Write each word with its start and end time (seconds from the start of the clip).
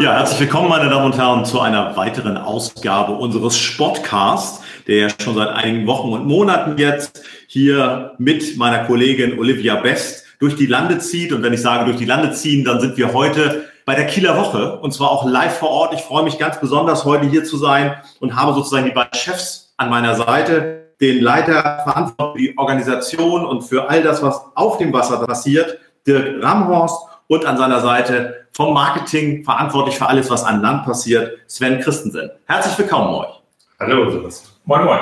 Ja, 0.00 0.14
herzlich 0.14 0.40
willkommen, 0.40 0.70
meine 0.70 0.88
Damen 0.88 1.12
und 1.12 1.18
Herren, 1.18 1.44
zu 1.44 1.60
einer 1.60 1.94
weiteren 1.94 2.38
Ausgabe 2.38 3.12
unseres 3.12 3.58
Sportcasts, 3.58 4.62
der 4.86 4.96
ja 4.96 5.08
schon 5.22 5.34
seit 5.34 5.50
einigen 5.50 5.86
Wochen 5.86 6.10
und 6.14 6.26
Monaten 6.26 6.78
jetzt 6.78 7.22
hier 7.46 8.14
mit 8.16 8.56
meiner 8.56 8.86
Kollegin 8.86 9.38
Olivia 9.38 9.74
Best 9.74 10.24
durch 10.38 10.56
die 10.56 10.64
Lande 10.64 11.00
zieht. 11.00 11.34
Und 11.34 11.42
wenn 11.42 11.52
ich 11.52 11.60
sage 11.60 11.84
durch 11.84 11.98
die 11.98 12.06
Lande 12.06 12.32
ziehen, 12.32 12.64
dann 12.64 12.80
sind 12.80 12.96
wir 12.96 13.12
heute 13.12 13.66
bei 13.84 13.94
der 13.94 14.06
Kieler 14.06 14.38
Woche 14.38 14.80
und 14.80 14.94
zwar 14.94 15.10
auch 15.10 15.26
live 15.26 15.58
vor 15.58 15.68
Ort. 15.68 15.92
Ich 15.92 16.00
freue 16.00 16.24
mich 16.24 16.38
ganz 16.38 16.58
besonders, 16.58 17.04
heute 17.04 17.26
hier 17.26 17.44
zu 17.44 17.58
sein 17.58 17.94
und 18.20 18.34
habe 18.34 18.54
sozusagen 18.54 18.86
die 18.86 18.92
beiden 18.92 19.12
Chefs 19.12 19.74
an 19.76 19.90
meiner 19.90 20.14
Seite, 20.14 20.94
den 21.02 21.20
Leiter 21.20 21.80
verantwortlich 21.84 22.46
für 22.46 22.52
die 22.52 22.58
Organisation 22.58 23.44
und 23.44 23.64
für 23.64 23.90
all 23.90 24.02
das, 24.02 24.22
was 24.22 24.40
auf 24.54 24.78
dem 24.78 24.94
Wasser 24.94 25.18
passiert, 25.26 25.76
Dirk 26.06 26.42
Ramhorst 26.42 27.04
und 27.26 27.44
an 27.44 27.58
seiner 27.58 27.80
Seite 27.80 28.39
vom 28.60 28.74
Marketing 28.74 29.42
verantwortlich 29.42 29.96
für 29.96 30.06
alles, 30.06 30.28
was 30.28 30.44
an 30.44 30.60
Land 30.60 30.84
passiert, 30.84 31.38
Sven 31.46 31.80
Christensen. 31.80 32.30
Herzlich 32.44 32.76
willkommen 32.76 33.14
euch. 33.14 33.40
Hallo, 33.80 34.10
Sebastian. 34.10 34.52
Moin, 34.66 34.84
moin. 34.84 34.98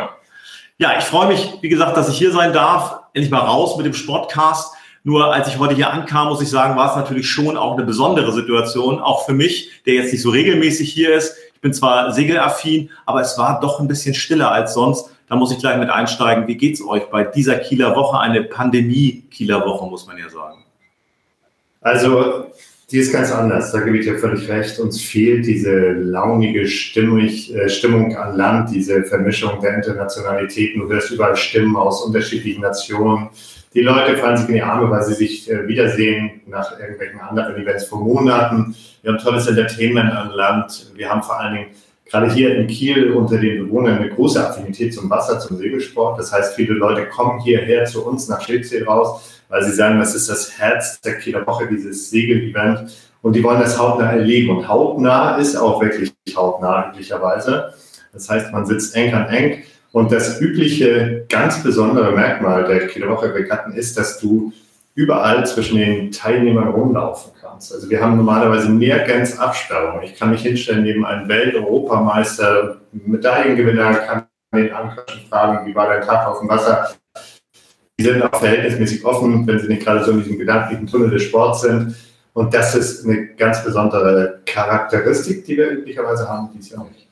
Ja, 0.77 0.97
ich 0.97 1.03
freue 1.03 1.27
mich, 1.27 1.55
wie 1.61 1.69
gesagt, 1.69 1.97
dass 1.97 2.09
ich 2.09 2.17
hier 2.17 2.31
sein 2.31 2.53
darf. 2.53 3.01
Endlich 3.15 3.33
mal 3.33 3.41
raus 3.41 3.77
mit 3.77 3.85
dem 3.85 3.95
Sportcast. 3.95 4.75
Nur 5.03 5.35
als 5.35 5.49
ich 5.49 5.59
heute 5.59 5.75
hier 5.75 5.91
ankam, 5.91 6.29
muss 6.29 6.41
ich 6.41 6.49
sagen, 6.49 6.77
war 6.77 6.91
es 6.91 6.97
natürlich 6.97 7.29
schon 7.29 7.57
auch 7.57 7.73
eine 7.73 7.83
besondere 7.83 8.31
Situation, 8.31 9.01
auch 9.01 9.27
für 9.27 9.33
mich, 9.33 9.83
der 9.87 9.95
jetzt 9.95 10.13
nicht 10.13 10.23
so 10.23 10.31
regelmäßig 10.31 10.93
hier 10.93 11.13
ist. 11.17 11.35
Ich 11.53 11.61
bin 11.61 11.75
zwar 11.75 12.13
segelaffin, 12.13 12.91
aber 13.07 13.23
es 13.23 13.37
war 13.39 13.59
doch 13.59 13.81
ein 13.81 13.89
bisschen 13.89 14.15
stiller 14.15 14.53
als 14.53 14.75
sonst. 14.75 15.11
Da 15.29 15.35
muss 15.35 15.51
ich 15.51 15.59
gleich 15.59 15.79
mit 15.79 15.91
einsteigen. 15.91 16.47
Wie 16.47 16.57
geht's 16.57 16.81
euch 16.81 17.11
bei 17.11 17.25
dieser 17.25 17.57
Kieler 17.57 17.97
Woche? 17.97 18.21
Eine 18.21 18.45
Pandemie-Kieler 18.45 19.67
Woche, 19.67 19.85
muss 19.87 20.07
man 20.07 20.17
ja 20.17 20.29
sagen. 20.29 20.65
Also, 21.81 22.53
die 22.91 22.99
ist 22.99 23.13
ganz 23.13 23.31
anders, 23.31 23.71
da 23.73 23.81
gebe 23.81 23.99
ich 23.99 24.07
dir 24.07 24.19
völlig 24.19 24.49
recht. 24.49 24.79
Uns 24.79 25.03
fehlt 25.03 25.45
diese 25.45 25.93
launige 25.93 26.67
Stimmig, 26.67 27.55
äh, 27.55 27.69
Stimmung 27.69 28.17
an 28.17 28.35
Land, 28.35 28.71
diese 28.71 29.05
Vermischung 29.05 29.61
der 29.61 29.75
Internationalitäten. 29.75 30.81
Du 30.81 30.89
hörst 30.89 31.11
überall 31.11 31.37
Stimmen 31.37 31.77
aus 31.77 32.03
unterschiedlichen 32.03 32.63
Nationen. 32.63 33.29
Die 33.75 33.83
Leute 33.83 34.17
fallen 34.17 34.39
sich 34.39 34.49
in 34.49 34.55
die 34.55 34.63
Arme, 34.63 34.91
weil 34.91 35.03
sie 35.03 35.13
sich 35.13 35.51
äh, 35.51 35.69
wiedersehen 35.69 36.41
nach 36.47 36.81
irgendwelchen 36.81 37.21
anderen 37.21 37.57
Events 37.57 37.85
vor 37.85 38.01
Monaten. 38.01 38.75
Wir 39.03 39.13
haben 39.13 39.19
tolles 39.19 39.47
Entertainment 39.47 40.11
an 40.11 40.31
Land. 40.31 40.91
Wir 40.97 41.11
haben 41.11 41.23
vor 41.23 41.39
allen 41.39 41.57
Dingen 41.57 41.67
gerade 42.07 42.33
hier 42.33 42.57
in 42.57 42.67
Kiel 42.69 43.13
unter 43.13 43.37
den 43.37 43.67
Bewohnern 43.67 43.99
eine 43.99 44.09
große 44.09 44.43
Affinität 44.43 44.95
zum 44.95 45.11
Wasser, 45.11 45.39
zum 45.41 45.59
Segelsport. 45.59 46.19
Das 46.19 46.33
heißt, 46.33 46.55
viele 46.55 46.73
Leute 46.73 47.07
kommen 47.07 47.39
hierher 47.41 47.85
zu 47.85 48.07
uns 48.07 48.29
nach 48.29 48.41
Schildsee 48.41 48.83
raus 48.85 49.38
weil 49.49 49.63
sie 49.63 49.73
sagen, 49.73 49.99
das 49.99 50.15
ist 50.15 50.29
das 50.29 50.59
Herz 50.59 51.01
der 51.01 51.19
Kieler 51.19 51.47
Woche, 51.47 51.67
dieses 51.69 52.11
Segel-Event. 52.11 52.93
Und 53.23 53.35
die 53.35 53.43
wollen 53.43 53.61
das 53.61 53.79
hautnah 53.79 54.13
erleben. 54.13 54.57
Und 54.57 54.69
hautnah 54.69 55.37
ist 55.37 55.57
auch 55.57 55.81
wirklich 55.81 56.15
hautnah, 56.37 56.91
üblicherweise. 56.91 57.73
Das 58.13 58.29
heißt, 58.29 58.53
man 58.53 58.67
sitzt 58.67 58.95
eng 58.95 59.15
an 59.15 59.29
eng. 59.29 59.63
Und 59.93 60.13
das 60.13 60.41
übliche, 60.41 61.25
ganz 61.29 61.63
besondere 61.63 62.13
Merkmal 62.13 62.65
der 62.65 62.87
Kieler 62.87 63.09
Woche 63.09 63.35
Regatten 63.35 63.73
ist, 63.73 63.99
dass 63.99 64.19
du 64.21 64.53
überall 64.95 65.47
zwischen 65.47 65.79
den 65.79 66.11
Teilnehmern 66.11 66.69
rumlaufen 66.69 67.33
kannst. 67.41 67.73
Also 67.73 67.89
wir 67.89 68.01
haben 68.03 68.17
normalerweise 68.17 68.71
nirgends 68.71 69.39
Absperrung. 69.39 70.03
Ich 70.03 70.17
kann 70.17 70.31
mich 70.31 70.43
hinstellen 70.43 70.83
neben 70.83 71.07
einem 71.07 71.29
Welt-Europameister, 71.29 72.79
Medaillengewinner, 72.93 73.95
kann 73.95 74.27
den 74.55 74.73
Anquatschen 74.73 75.21
fragen, 75.29 75.67
wie 75.67 75.75
war 75.75 75.89
dein 75.89 76.03
Tag 76.03 76.27
auf 76.27 76.41
dem 76.41 76.49
Wasser? 76.49 76.91
Die 77.99 78.05
sind 78.05 78.23
auch 78.23 78.39
verhältnismäßig 78.39 79.05
offen, 79.05 79.47
wenn 79.47 79.59
sie 79.59 79.69
nicht 79.69 79.83
gerade 79.83 80.05
so 80.05 80.13
in 80.13 80.23
diesem 80.23 80.39
gedanklichen 80.39 80.87
Tunnel 80.87 81.11
des 81.11 81.25
Sports 81.25 81.63
sind. 81.63 81.97
Und 82.33 82.55
das 82.55 82.75
ist 82.75 83.05
eine 83.05 83.27
ganz 83.35 83.65
besondere 83.65 84.41
Charakteristik, 84.47 85.45
die 85.45 85.57
wir 85.57 85.71
üblicherweise 85.71 86.29
haben, 86.29 86.51
die 86.55 86.61
ist 86.61 86.71
ja 86.71 86.79
nicht. 86.79 87.09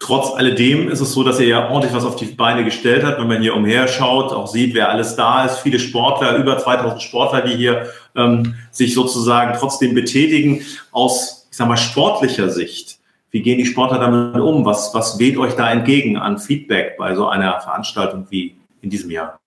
Trotz 0.00 0.34
alledem 0.34 0.88
ist 0.88 1.00
es 1.00 1.12
so, 1.12 1.22
dass 1.22 1.38
er 1.38 1.46
ja 1.46 1.68
ordentlich 1.68 1.94
was 1.94 2.04
auf 2.04 2.16
die 2.16 2.24
Beine 2.24 2.64
gestellt 2.64 3.04
hat. 3.04 3.20
Wenn 3.20 3.28
man 3.28 3.42
hier 3.42 3.54
umherschaut, 3.54 4.32
auch 4.32 4.48
sieht, 4.48 4.74
wer 4.74 4.88
alles 4.88 5.14
da 5.14 5.44
ist. 5.44 5.58
Viele 5.58 5.78
Sportler, 5.78 6.36
über 6.36 6.58
2000 6.58 7.00
Sportler, 7.00 7.42
die 7.42 7.54
hier 7.54 7.86
ähm, 8.16 8.54
sich 8.72 8.94
sozusagen 8.94 9.56
trotzdem 9.56 9.94
betätigen. 9.94 10.62
Aus, 10.90 11.46
ich 11.50 11.56
sag 11.56 11.68
mal, 11.68 11.76
sportlicher 11.76 12.48
Sicht. 12.48 12.98
Wie 13.30 13.42
gehen 13.42 13.58
die 13.58 13.66
Sportler 13.66 14.00
damit 14.00 14.40
um? 14.40 14.64
Was, 14.64 14.92
was 14.94 15.20
weht 15.20 15.36
euch 15.36 15.54
da 15.54 15.70
entgegen 15.70 16.16
an 16.16 16.38
Feedback 16.38 16.96
bei 16.96 17.14
so 17.14 17.28
einer 17.28 17.60
Veranstaltung 17.60 18.26
wie 18.30 18.56
in 18.80 18.90
diesem 18.90 19.10
Jahr? 19.10 19.38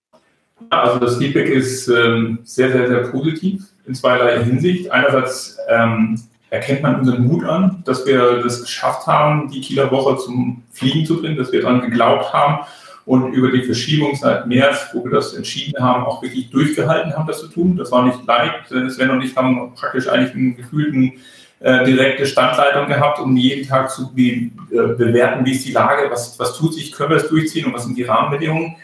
Also 0.70 0.98
das 0.98 1.16
Feedback 1.18 1.48
ist 1.48 1.88
ähm, 1.88 2.38
sehr, 2.44 2.72
sehr, 2.72 2.88
sehr 2.88 3.08
positiv 3.08 3.62
in 3.86 3.94
zweierlei 3.94 4.42
Hinsicht. 4.44 4.90
Einerseits 4.90 5.58
ähm, 5.68 6.20
erkennt 6.50 6.82
man 6.82 7.00
unseren 7.00 7.26
Mut 7.26 7.44
an, 7.44 7.82
dass 7.84 8.06
wir 8.06 8.42
das 8.42 8.62
geschafft 8.62 9.06
haben, 9.06 9.50
die 9.50 9.60
Kieler 9.60 9.90
Woche 9.90 10.16
zum 10.18 10.62
Fliegen 10.72 11.04
zu 11.04 11.20
bringen, 11.20 11.36
dass 11.36 11.52
wir 11.52 11.62
daran 11.62 11.80
geglaubt 11.80 12.32
haben 12.32 12.64
und 13.06 13.32
über 13.32 13.50
die 13.50 13.62
Verschiebung 13.62 14.14
seit 14.14 14.46
März, 14.46 14.88
wo 14.92 15.04
wir 15.04 15.10
das 15.10 15.34
entschieden 15.34 15.82
haben, 15.82 16.04
auch 16.04 16.22
wirklich 16.22 16.50
durchgehalten 16.50 17.12
haben, 17.12 17.26
das 17.26 17.40
zu 17.40 17.48
tun. 17.48 17.76
Das 17.76 17.90
war 17.90 18.06
nicht 18.06 18.24
leicht. 18.26 18.68
Sven 18.68 19.10
und 19.10 19.22
ich 19.22 19.36
haben 19.36 19.74
praktisch 19.74 20.08
eigentlich 20.08 20.34
einen 20.34 20.56
gefühlten 20.56 21.12
äh, 21.60 21.84
direkte 21.84 22.26
Standleitung 22.26 22.86
gehabt, 22.86 23.18
um 23.18 23.36
jeden 23.36 23.66
Tag 23.66 23.90
zu 23.90 24.12
be 24.14 24.22
äh, 24.22 24.50
bewerten, 24.70 25.44
wie 25.44 25.52
ist 25.52 25.66
die 25.66 25.72
Lage, 25.72 26.10
was, 26.10 26.38
was 26.38 26.56
tut 26.56 26.74
sich, 26.74 26.92
können 26.92 27.10
wir 27.10 27.16
es 27.16 27.28
durchziehen 27.28 27.66
und 27.66 27.74
was 27.74 27.84
sind 27.84 27.96
die 27.96 28.04
Rahmenbedingungen. 28.04 28.76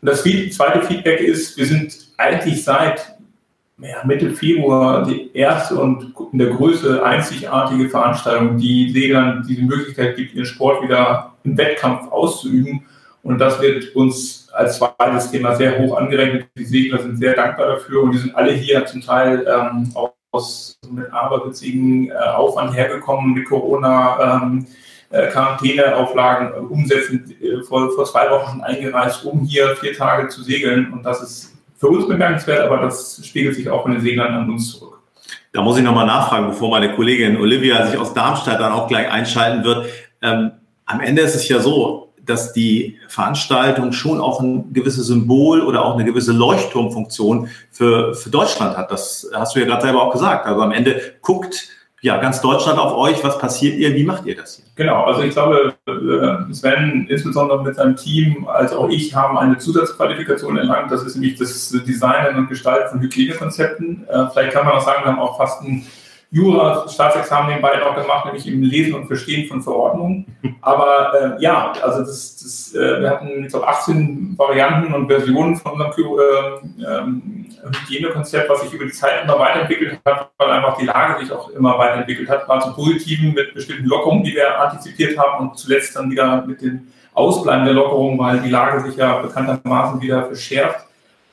Und 0.00 0.08
das 0.08 0.22
zweite 0.22 0.82
Feedback 0.82 1.20
ist, 1.20 1.56
wir 1.56 1.66
sind 1.66 1.94
eigentlich 2.16 2.64
seit 2.64 3.14
ja, 3.78 4.04
Mitte 4.04 4.30
Februar 4.30 5.04
die 5.04 5.30
erste 5.34 5.76
und 5.76 6.14
in 6.32 6.38
der 6.38 6.48
Größe 6.48 7.02
einzigartige 7.02 7.88
Veranstaltung, 7.88 8.58
die 8.58 8.90
Seglern 8.90 9.44
diese 9.48 9.62
Möglichkeit 9.62 10.16
gibt, 10.16 10.34
ihren 10.34 10.46
Sport 10.46 10.82
wieder 10.82 11.34
im 11.44 11.56
Wettkampf 11.56 12.10
auszuüben. 12.10 12.82
Und 13.22 13.38
das 13.38 13.60
wird 13.60 13.94
uns 13.94 14.48
als 14.52 14.78
zweites 14.78 15.30
Thema 15.30 15.54
sehr 15.54 15.78
hoch 15.78 15.96
angerechnet. 15.96 16.46
Die 16.56 16.64
Segler 16.64 16.98
sind 16.98 17.18
sehr 17.18 17.34
dankbar 17.34 17.68
dafür 17.68 18.02
und 18.02 18.12
die 18.12 18.18
sind 18.18 18.34
alle 18.34 18.52
hier 18.52 18.84
zum 18.86 19.02
Teil 19.02 19.46
ähm, 19.46 19.92
aus 20.32 20.78
mit 20.90 21.12
aberwitzigen 21.12 22.10
äh, 22.10 22.14
Aufwand 22.14 22.74
hergekommen 22.74 23.34
mit 23.34 23.46
Corona. 23.46 24.42
Ähm, 24.42 24.66
äh, 24.66 24.89
Quarantäneauflagen 25.10 26.68
umsetzen, 26.68 27.34
äh, 27.40 27.62
vor, 27.64 27.90
vor 27.92 28.04
zwei 28.04 28.30
Wochen 28.30 28.52
schon 28.52 28.60
eingereist, 28.60 29.24
um 29.24 29.40
hier 29.40 29.76
vier 29.76 29.96
Tage 29.96 30.28
zu 30.28 30.42
segeln. 30.42 30.92
Und 30.92 31.02
das 31.02 31.20
ist 31.20 31.52
für 31.76 31.88
uns 31.88 32.06
bemerkenswert, 32.06 32.60
aber 32.60 32.78
das 32.78 33.20
spiegelt 33.24 33.56
sich 33.56 33.68
auch 33.68 33.82
von 33.82 33.92
den 33.92 34.00
Seglern 34.00 34.34
an 34.34 34.50
uns 34.50 34.70
zurück. 34.70 35.00
Da 35.52 35.62
muss 35.62 35.76
ich 35.78 35.82
nochmal 35.82 36.06
nachfragen, 36.06 36.46
bevor 36.46 36.70
meine 36.70 36.94
Kollegin 36.94 37.36
Olivia 37.36 37.86
sich 37.86 37.98
aus 37.98 38.14
Darmstadt 38.14 38.60
dann 38.60 38.72
auch 38.72 38.86
gleich 38.86 39.10
einschalten 39.10 39.64
wird. 39.64 39.86
Ähm, 40.22 40.52
am 40.86 41.00
Ende 41.00 41.22
ist 41.22 41.34
es 41.34 41.48
ja 41.48 41.58
so, 41.58 42.12
dass 42.24 42.52
die 42.52 42.98
Veranstaltung 43.08 43.92
schon 43.92 44.20
auch 44.20 44.40
ein 44.40 44.72
gewisses 44.72 45.08
Symbol 45.08 45.62
oder 45.62 45.84
auch 45.84 45.94
eine 45.94 46.04
gewisse 46.04 46.32
Leuchtturmfunktion 46.32 47.48
für, 47.70 48.14
für 48.14 48.30
Deutschland 48.30 48.76
hat. 48.76 48.92
Das 48.92 49.28
hast 49.34 49.56
du 49.56 49.60
ja 49.60 49.66
gerade 49.66 49.82
selber 49.82 50.02
auch 50.02 50.12
gesagt. 50.12 50.46
Also 50.46 50.60
am 50.60 50.70
Ende 50.70 51.00
guckt 51.22 51.68
ja, 52.02 52.16
ganz 52.16 52.40
Deutschland 52.40 52.78
auf 52.78 52.96
euch. 52.96 53.22
Was 53.22 53.38
passiert 53.38 53.76
ihr? 53.76 53.94
Wie 53.94 54.04
macht 54.04 54.24
ihr 54.24 54.34
das 54.34 54.56
hier? 54.56 54.64
Genau, 54.74 55.04
also 55.04 55.22
ich 55.22 55.32
glaube, 55.32 55.74
äh, 55.86 56.52
Sven 56.52 57.06
insbesondere 57.10 57.62
mit 57.62 57.76
seinem 57.76 57.96
Team, 57.96 58.48
als 58.48 58.72
auch 58.72 58.88
ich, 58.88 59.14
haben 59.14 59.36
eine 59.36 59.58
Zusatzqualifikation 59.58 60.56
erlangt. 60.56 60.90
Das 60.90 61.02
ist 61.02 61.16
nämlich 61.16 61.38
das 61.38 61.68
Designen 61.86 62.38
und 62.38 62.48
Gestalten 62.48 62.90
von 62.90 63.00
Hygienekonzepten. 63.00 64.08
Äh, 64.08 64.26
vielleicht 64.32 64.52
kann 64.52 64.64
man 64.64 64.74
auch 64.74 64.80
sagen, 64.80 65.04
wir 65.04 65.12
haben 65.12 65.20
auch 65.20 65.36
fast 65.36 65.62
ein 65.62 65.84
Jura-Staatsexamen 66.32 67.48
nebenbei 67.48 67.76
noch 67.78 67.94
gemacht, 67.96 68.24
nämlich 68.24 68.46
im 68.46 68.62
Lesen 68.62 68.94
und 68.94 69.06
Verstehen 69.06 69.48
von 69.48 69.60
Verordnungen. 69.62 70.26
Aber 70.60 71.36
äh, 71.38 71.42
ja, 71.42 71.72
also 71.82 72.00
das, 72.00 72.36
das, 72.36 72.74
äh, 72.74 73.00
wir 73.00 73.10
hatten 73.10 73.44
ich 73.44 73.50
glaube, 73.50 73.66
18 73.66 74.38
Varianten 74.38 74.94
und 74.94 75.08
Versionen 75.08 75.56
von 75.56 75.72
unserem 75.72 75.92
äh, 76.78 76.86
ähm, 76.86 77.39
Hygienekonzept, 77.64 78.48
was 78.48 78.62
sich 78.62 78.72
über 78.72 78.84
die 78.84 78.92
Zeit 78.92 79.24
immer 79.24 79.38
weiterentwickelt 79.38 80.00
hat, 80.04 80.30
weil 80.38 80.50
einfach 80.50 80.76
die 80.78 80.86
Lage 80.86 81.20
sich 81.20 81.32
auch 81.32 81.50
immer 81.50 81.78
weiterentwickelt 81.78 82.28
hat, 82.28 82.48
war 82.48 82.60
zum 82.60 82.74
Positiven 82.74 83.34
mit 83.34 83.54
bestimmten 83.54 83.86
Lockerungen, 83.86 84.24
die 84.24 84.34
wir 84.34 84.58
antizipiert 84.60 85.18
haben 85.18 85.48
und 85.48 85.58
zuletzt 85.58 85.96
dann 85.96 86.10
wieder 86.10 86.44
mit 86.46 86.62
den 86.62 86.92
Ausbleiben 87.12 87.64
der 87.64 87.74
Lockerungen, 87.74 88.18
weil 88.18 88.40
die 88.40 88.50
Lage 88.50 88.80
sich 88.80 88.96
ja 88.96 89.18
bekanntermaßen 89.18 90.00
wieder 90.00 90.26
verschärft 90.26 90.86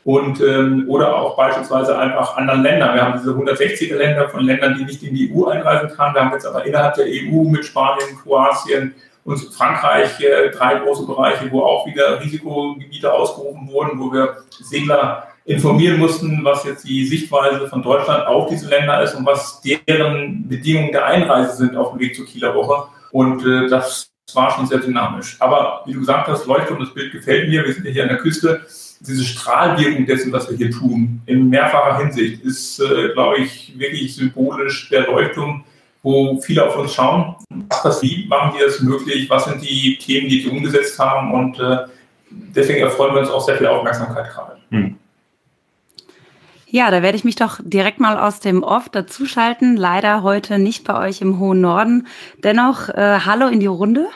und 0.04 0.40
ähm, 0.42 0.86
oder 0.88 1.16
auch 1.16 1.36
beispielsweise 1.36 1.98
einfach 1.98 2.38
anderen 2.38 2.64
Ländern. 2.64 2.96
Wir 2.96 3.04
haben 3.04 3.20
diese 3.20 3.32
160er 3.32 3.96
Länder 3.96 4.30
von 4.30 4.42
Ländern, 4.42 4.78
die 4.78 4.86
nicht 4.86 5.04
in 5.04 5.14
die 5.14 5.32
EU 5.34 5.48
einreisen 5.48 5.90
kann. 5.96 6.14
Wir 6.14 6.22
haben 6.24 6.32
jetzt 6.32 6.46
aber 6.46 6.66
innerhalb 6.66 6.96
der 6.96 7.06
EU 7.06 7.44
mit 7.44 7.66
Spanien, 7.66 8.18
Kroatien 8.24 8.96
und 9.26 9.38
Frankreich 9.54 10.20
äh, 10.22 10.50
drei 10.52 10.76
große 10.76 11.06
Bereiche, 11.06 11.52
wo 11.52 11.62
auch 11.62 11.86
wieder 11.86 12.22
Risikogebiete 12.22 13.12
ausgerufen 13.12 13.68
wurden, 13.70 14.00
wo 14.00 14.14
wir 14.14 14.38
Segler 14.50 15.28
informieren 15.48 15.98
mussten, 15.98 16.44
was 16.44 16.66
jetzt 16.66 16.88
die 16.88 17.08
Sichtweise 17.08 17.68
von 17.68 17.82
Deutschland 17.82 18.28
auf 18.28 18.50
diese 18.50 18.68
Länder 18.68 19.02
ist 19.02 19.16
und 19.16 19.26
was 19.26 19.62
deren 19.62 20.48
Bedingungen 20.48 20.92
der 20.92 21.06
Einreise 21.06 21.56
sind 21.56 21.76
auf 21.76 21.92
dem 21.92 22.00
Weg 22.00 22.16
zur 22.16 22.26
Kieler 22.26 22.54
Woche. 22.54 22.90
Und 23.12 23.46
äh, 23.46 23.70
das 23.70 24.10
war 24.34 24.52
schon 24.52 24.68
sehr 24.68 24.80
dynamisch. 24.80 25.38
Aber 25.40 25.84
wie 25.86 25.94
du 25.94 26.00
gesagt 26.02 26.28
hast, 26.28 26.46
Leuchtturm, 26.46 26.80
das 26.80 26.94
Bild 26.94 27.14
gefällt 27.14 27.50
mir. 27.50 27.66
Wir 27.66 27.74
sind 27.74 27.86
ja 27.86 27.92
hier 27.92 28.04
an 28.04 28.10
der 28.10 28.18
Küste 28.18 28.62
diese 29.00 29.24
Strahlwirkung 29.24 30.06
dessen, 30.06 30.34
was 30.34 30.50
wir 30.50 30.58
hier 30.58 30.72
tun, 30.72 31.22
in 31.26 31.50
mehrfacher 31.50 32.00
Hinsicht, 32.00 32.44
ist, 32.44 32.80
äh, 32.82 33.10
glaube 33.14 33.38
ich, 33.38 33.74
wirklich 33.78 34.16
symbolisch 34.16 34.90
der 34.90 35.08
Leuchtturm, 35.08 35.64
wo 36.04 36.42
viele 36.42 36.66
auf 36.66 36.76
uns 36.78 36.94
schauen. 36.94 37.36
Was, 37.84 38.02
wie 38.02 38.26
machen 38.28 38.54
die 38.58 38.64
das 38.66 38.82
möglich? 38.82 39.30
Was 39.30 39.46
sind 39.46 39.62
die 39.62 39.98
Themen, 39.98 40.28
die 40.28 40.42
sie 40.42 40.50
umgesetzt 40.50 41.00
haben? 41.00 41.34
Und 41.34 41.60
äh, 41.60 41.86
deswegen 42.30 42.80
erfreuen 42.80 43.14
wir 43.14 43.22
uns 43.22 43.30
auch 43.30 43.46
sehr 43.46 43.58
viel 43.58 43.68
Aufmerksamkeit 43.68 44.30
gerade. 44.34 44.58
Hm. 44.72 44.98
Ja, 46.70 46.92
da 46.92 47.02
werde 47.02 47.18
ich 47.18 47.24
mich 47.24 47.38
doch 47.38 47.62
direkt 47.64 48.02
mal 48.02 48.18
aus 48.18 48.42
dem 48.42 48.62
Off 48.62 48.90
dazuschalten. 48.90 49.78
Leider 49.78 50.22
heute 50.22 50.60
nicht 50.60 50.84
bei 50.84 51.08
euch 51.08 51.22
im 51.22 51.40
hohen 51.40 51.62
Norden. 51.62 52.08
Dennoch, 52.44 52.90
äh, 52.90 53.20
hallo 53.26 53.48
in 53.48 53.62
die 53.62 53.68
Runde. 53.68 54.10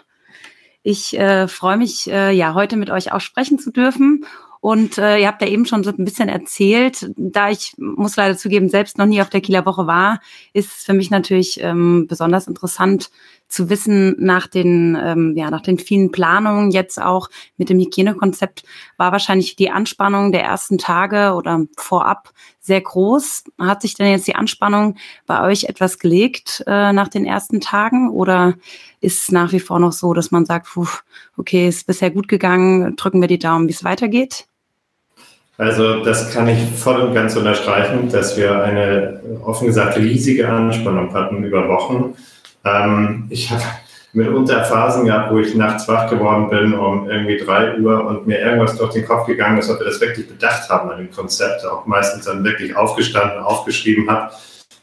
Ich 0.83 1.17
äh, 1.17 1.47
freue 1.47 1.77
mich, 1.77 2.11
äh, 2.11 2.31
ja, 2.31 2.53
heute 2.53 2.75
mit 2.75 2.89
euch 2.89 3.13
auch 3.13 3.21
sprechen 3.21 3.57
zu 3.57 3.71
dürfen 3.71 4.25
und 4.59 4.97
äh, 4.99 5.19
ihr 5.19 5.27
habt 5.27 5.41
ja 5.41 5.47
eben 5.47 5.65
schon 5.65 5.83
so 5.83 5.91
ein 5.91 6.05
bisschen 6.05 6.27
erzählt, 6.27 7.11
da 7.17 7.49
ich, 7.49 7.73
muss 7.77 8.15
leider 8.15 8.37
zugeben, 8.37 8.69
selbst 8.69 8.97
noch 8.97 9.07
nie 9.07 9.21
auf 9.21 9.29
der 9.29 9.41
Kieler 9.41 9.65
Woche 9.65 9.87
war, 9.87 10.19
ist 10.53 10.77
es 10.77 10.83
für 10.83 10.93
mich 10.93 11.09
natürlich 11.09 11.59
ähm, 11.61 12.05
besonders 12.07 12.47
interessant 12.47 13.09
zu 13.51 13.69
wissen, 13.69 14.15
nach 14.17 14.47
den, 14.47 14.97
ähm, 15.01 15.33
ja, 15.35 15.51
nach 15.51 15.61
den 15.61 15.77
vielen 15.77 16.11
Planungen 16.11 16.71
jetzt 16.71 17.01
auch 17.01 17.29
mit 17.57 17.69
dem 17.69 17.79
Hygienekonzept, 17.79 18.63
war 18.97 19.11
wahrscheinlich 19.11 19.55
die 19.55 19.69
Anspannung 19.69 20.31
der 20.31 20.43
ersten 20.43 20.77
Tage 20.77 21.33
oder 21.35 21.65
vorab 21.77 22.31
sehr 22.61 22.81
groß. 22.81 23.43
Hat 23.59 23.81
sich 23.81 23.95
denn 23.95 24.11
jetzt 24.11 24.27
die 24.27 24.35
Anspannung 24.35 24.95
bei 25.27 25.43
euch 25.43 25.65
etwas 25.65 25.99
gelegt 25.99 26.63
äh, 26.65 26.93
nach 26.93 27.09
den 27.09 27.25
ersten 27.25 27.59
Tagen 27.59 28.09
oder 28.09 28.55
ist 29.01 29.23
es 29.23 29.31
nach 29.31 29.51
wie 29.51 29.59
vor 29.59 29.79
noch 29.79 29.91
so, 29.91 30.13
dass 30.13 30.31
man 30.31 30.45
sagt, 30.45 30.67
puh, 30.67 30.87
okay, 31.37 31.67
ist 31.67 31.87
bisher 31.87 32.11
gut 32.11 32.27
gegangen, 32.27 32.95
drücken 32.95 33.19
wir 33.19 33.27
die 33.27 33.39
Daumen, 33.39 33.67
wie 33.67 33.73
es 33.73 33.83
weitergeht? 33.83 34.45
Also 35.57 36.03
das 36.03 36.33
kann 36.33 36.47
ich 36.47 36.57
voll 36.75 37.01
und 37.01 37.13
ganz 37.13 37.35
unterstreichen, 37.35 38.09
dass 38.09 38.37
wir 38.37 38.63
eine 38.63 39.21
offen 39.43 39.67
gesagt 39.67 39.97
riesige 39.97 40.47
Anspannung 40.47 41.13
hatten 41.13 41.43
über 41.43 41.67
Wochen. 41.67 42.15
Ähm, 42.63 43.27
ich 43.29 43.49
habe 43.49 43.63
mitunter 44.13 44.63
Phasen 44.65 45.05
gehabt, 45.05 45.31
wo 45.31 45.39
ich 45.39 45.55
nachts 45.55 45.87
wach 45.87 46.09
geworden 46.09 46.49
bin 46.49 46.73
um 46.73 47.09
irgendwie 47.09 47.37
drei 47.37 47.77
Uhr 47.77 48.05
und 48.05 48.27
mir 48.27 48.39
irgendwas 48.39 48.77
durch 48.77 48.93
den 48.93 49.05
Kopf 49.05 49.25
gegangen 49.25 49.57
ist, 49.57 49.69
ob 49.69 49.79
wir 49.79 49.85
das 49.85 50.01
wirklich 50.01 50.27
bedacht 50.27 50.69
haben 50.69 50.89
an 50.89 50.97
dem 50.97 51.11
Konzept, 51.11 51.65
auch 51.65 51.85
meistens 51.85 52.25
dann 52.25 52.43
wirklich 52.43 52.75
aufgestanden, 52.75 53.39
aufgeschrieben 53.39 54.09
habe 54.09 54.33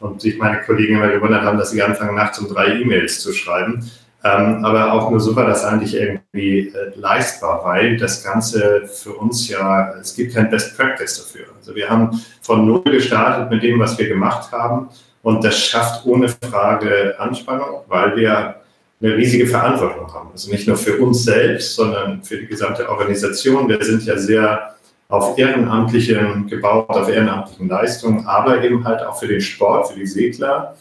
und 0.00 0.20
sich 0.20 0.38
meine 0.38 0.62
Kollegen 0.62 0.96
immer 0.96 1.08
gewundert 1.08 1.42
haben, 1.42 1.58
dass 1.58 1.70
sie 1.70 1.82
anfangen, 1.82 2.14
nachts 2.14 2.38
um 2.38 2.48
drei 2.48 2.80
E-Mails 2.80 3.20
zu 3.20 3.32
schreiben. 3.32 3.90
Ähm, 4.25 4.64
aber 4.64 4.92
auch 4.92 5.10
nur 5.10 5.20
super, 5.20 5.46
das 5.46 5.64
eigentlich 5.64 5.94
irgendwie 5.94 6.69
äh, 6.69 6.92
leistbar, 6.96 7.64
weil 7.64 7.96
das 7.98 8.25
Ganze 8.25 8.86
für 8.86 9.12
uns 9.12 9.48
ja, 9.48 9.92
es 10.00 10.16
gibt 10.16 10.34
kein 10.34 10.50
Best 10.50 10.76
Practice 10.76 11.19
dafür. 11.19 11.46
Also 11.56 11.75
wir 11.76 11.88
haben 11.88 12.20
von 12.42 12.66
Null 12.66 12.82
gestartet 12.82 13.50
mit 13.50 13.62
dem, 13.62 13.78
was 13.78 13.96
wir 13.96 14.08
gemacht 14.08 14.50
haben 14.50 14.88
und 15.23 15.44
das 15.44 15.59
schafft 15.59 16.06
ohne 16.06 16.29
Frage 16.29 17.15
Anspannung, 17.19 17.82
weil 17.88 18.17
wir 18.17 18.56
eine 19.00 19.17
riesige 19.17 19.47
Verantwortung 19.47 20.12
haben. 20.12 20.31
Also 20.32 20.50
nicht 20.50 20.67
nur 20.67 20.76
für 20.76 20.99
uns 20.99 21.25
selbst, 21.25 21.76
sondern 21.76 22.23
für 22.23 22.37
die 22.37 22.47
gesamte 22.47 22.88
Organisation. 22.88 23.69
Wir 23.69 23.82
sind 23.82 24.05
ja 24.05 24.17
sehr 24.17 24.75
auf 25.09 25.38
Ehrenamtlichen 25.38 26.49
gebaut, 26.49 26.91
auf 26.91 27.09
ehrenamtlichen 27.09 27.69
Leistungen, 27.69 28.26
aber 28.26 28.62
eben 28.62 28.85
halt 28.85 29.03
auch 29.03 29.19
für 29.19 29.29
den 29.29 29.41
Sport, 29.41 29.88
für 29.88 29.99
die 29.99 30.06
Segler 30.06 30.76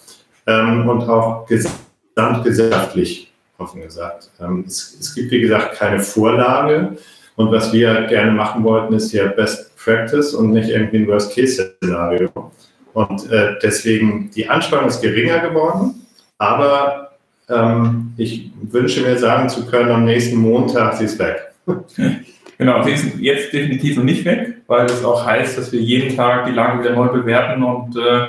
ähm, 0.45 0.90
und 0.90 1.04
auch 1.04 1.45
gesamtgesellschaftlich 1.45 3.31
offen 3.57 3.81
gesagt. 3.81 4.30
Ähm, 4.40 4.66
es, 4.68 4.98
es, 5.00 5.16
gibt, 5.16 5.31
wie 5.31 5.42
gesagt, 5.42 5.75
keine 5.75 6.00
Vorlage. 6.00 6.98
Und 7.36 7.51
was 7.51 7.72
wir 7.72 8.01
gerne 8.07 8.31
machen 8.31 8.63
wollten, 8.63 8.94
ist 8.94 9.12
ja 9.12 9.28
Best 9.28 9.75
Practice 9.78 10.33
und 10.33 10.51
nicht 10.51 10.69
irgendwie 10.69 10.98
ein 10.98 11.07
Worst-Case-Szenario. 11.07 12.30
Und 12.97 13.31
äh, 13.31 13.59
deswegen, 13.61 14.31
die 14.31 14.49
Anspannung 14.49 14.88
ist 14.88 15.03
geringer 15.03 15.38
geworden, 15.38 16.03
aber 16.39 17.11
ähm, 17.47 18.11
ich 18.17 18.49
wünsche 18.59 19.01
mir 19.01 19.15
sagen 19.19 19.49
zu 19.49 19.67
können, 19.67 19.91
am 19.91 20.05
nächsten 20.05 20.38
Montag, 20.38 20.95
sie 20.95 21.05
ist 21.05 21.19
weg. 21.19 21.53
Genau, 22.59 22.81
sie 22.81 22.94
ist 22.94 23.19
jetzt 23.19 23.53
definitiv 23.53 23.97
noch 23.97 24.03
nicht 24.03 24.25
weg, 24.25 24.63
weil 24.65 24.88
es 24.88 25.05
auch 25.05 25.23
heißt, 25.23 25.59
dass 25.59 25.71
wir 25.71 25.79
jeden 25.79 26.15
Tag 26.15 26.47
die 26.47 26.53
Lage 26.53 26.79
wieder 26.79 26.95
neu 26.95 27.09
bewerten 27.09 27.61
und 27.61 27.95
äh, 27.95 28.23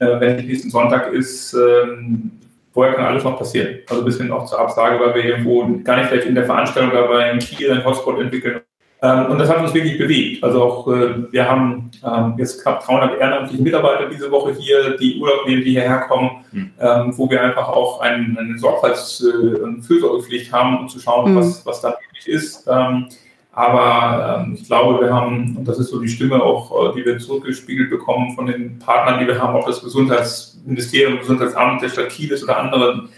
äh 0.00 0.20
wenn 0.20 0.38
es 0.38 0.44
nächsten 0.46 0.70
Sonntag 0.70 1.12
ist, 1.12 1.52
ähm, 1.52 2.30
vorher 2.72 2.94
kann 2.94 3.04
alles 3.04 3.24
noch 3.24 3.36
passieren. 3.38 3.80
Also 3.90 4.02
bis 4.06 4.16
hin 4.16 4.32
auch 4.32 4.46
zur 4.46 4.58
Absage, 4.58 4.98
weil 4.98 5.14
wir 5.16 5.22
irgendwo 5.22 5.68
gar 5.84 5.98
nicht 5.98 6.08
vielleicht 6.08 6.26
in 6.26 6.34
der 6.34 6.46
Veranstaltung 6.46 6.92
dabei 6.94 7.30
in 7.30 7.40
Kiel 7.40 7.70
einen 7.70 7.84
Hotspot 7.84 8.18
entwickeln. 8.18 8.62
Ähm, 9.02 9.26
und 9.26 9.38
das 9.38 9.48
hat 9.48 9.58
uns 9.58 9.74
wirklich 9.74 9.98
bewegt. 9.98 10.42
Also 10.42 10.62
auch, 10.62 10.88
äh, 10.88 11.30
wir 11.30 11.48
haben 11.48 11.90
ähm, 12.04 12.34
jetzt 12.38 12.62
knapp 12.62 12.84
300 12.86 13.20
ehrenamtliche 13.20 13.62
Mitarbeiter 13.62 14.08
diese 14.08 14.30
Woche 14.30 14.54
hier, 14.54 14.96
die 14.96 15.20
Urlaub 15.20 15.46
nehmen, 15.46 15.62
die 15.62 15.72
hierher 15.72 16.00
kommen, 16.00 16.44
mhm. 16.52 16.72
wo 17.16 17.28
wir 17.28 17.42
einfach 17.42 17.68
auch 17.68 18.00
eine 18.00 18.56
Sorgfalts- 18.58 19.22
äh, 19.22 19.60
und 19.60 19.82
Fürsorgepflicht 19.82 20.52
haben, 20.52 20.78
um 20.78 20.88
zu 20.88 20.98
schauen, 20.98 21.32
mhm. 21.32 21.36
was, 21.36 21.66
was 21.66 21.80
da 21.82 21.90
wirklich 21.90 22.28
ist. 22.28 22.68
Aber 23.56 24.44
ähm, 24.44 24.54
ich 24.54 24.66
glaube, 24.66 25.02
wir 25.02 25.14
haben, 25.14 25.56
und 25.56 25.66
das 25.66 25.78
ist 25.78 25.88
so 25.88 25.98
die 25.98 26.08
Stimme 26.08 26.42
auch, 26.42 26.90
äh, 26.90 26.94
die 26.94 27.06
wir 27.06 27.18
zurückgespiegelt 27.18 27.88
bekommen 27.88 28.34
von 28.34 28.44
den 28.44 28.78
Partnern, 28.78 29.18
die 29.18 29.26
wir 29.26 29.40
haben, 29.40 29.56
ob 29.56 29.64
das 29.64 29.82
Gesundheitsministerium, 29.82 31.20
Gesundheitsamt 31.20 31.80
der 31.80 31.88
Stadt 31.88 32.10
Kiel 32.10 32.32
ist 32.32 32.44
oder 32.44 32.58
anderen, 32.58 33.08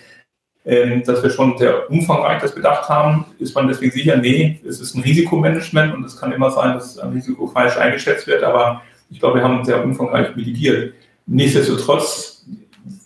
ähm, 0.68 1.02
dass 1.02 1.22
wir 1.22 1.30
schon 1.30 1.56
sehr 1.56 1.90
umfangreich 1.90 2.42
das 2.42 2.54
bedacht 2.54 2.90
haben. 2.90 3.24
Ist 3.38 3.54
man 3.54 3.68
deswegen 3.68 3.90
sicher? 3.90 4.18
Nee, 4.18 4.60
es 4.68 4.80
ist 4.80 4.94
ein 4.94 5.02
Risikomanagement 5.02 5.94
und 5.94 6.04
es 6.04 6.20
kann 6.20 6.30
immer 6.30 6.50
sein, 6.50 6.74
dass 6.74 6.98
ein 6.98 7.12
Risiko 7.14 7.46
falsch 7.46 7.78
eingeschätzt 7.78 8.26
wird, 8.26 8.44
aber 8.44 8.82
ich 9.08 9.18
glaube, 9.18 9.38
wir 9.38 9.44
haben 9.44 9.64
sehr 9.64 9.82
umfangreich 9.82 10.36
mitigiert. 10.36 10.92
Nichtsdestotrotz 11.26 12.44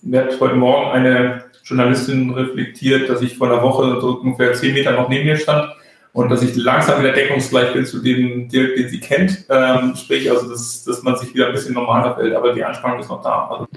wird 0.03 0.41
heute 0.41 0.57
Morgen 0.57 0.91
eine 0.91 1.45
Journalistin 1.63 2.31
reflektiert, 2.31 3.09
dass 3.09 3.23
ich 3.23 3.39
vor 3.39 3.47
einer 3.47 3.63
Woche 3.63 4.01
so 4.01 4.21
ungefähr 4.21 4.55
zehn 4.55 4.75
Meter 4.75 4.91
noch 4.93 5.09
neben 5.09 5.27
mir 5.27 5.37
stand 5.37 5.73
und 6.13 6.31
dass 6.31 6.43
ich 6.43 6.57
langsam 6.57 7.01
wieder 7.01 7.13
deckungsgleich 7.13 7.75
bin 7.75 7.87
zu 7.87 8.01
dem 8.01 8.49
Dirk, 8.49 8.75
den 8.75 8.89
sie 8.89 8.99
kennt. 8.99 9.45
Ähm, 9.49 9.95
sprich, 9.95 10.29
also, 10.29 10.51
dass, 10.51 10.83
dass 10.83 11.05
man 11.05 11.17
sich 11.17 11.33
wieder 11.33 11.47
ein 11.47 11.53
bisschen 11.53 11.75
normaler 11.75 12.17
fällt, 12.17 12.35
aber 12.35 12.55
die 12.55 12.65
Anspannung 12.65 12.99
ist 12.99 13.09
noch 13.09 13.23
da. 13.23 13.47
Also, 13.47 13.69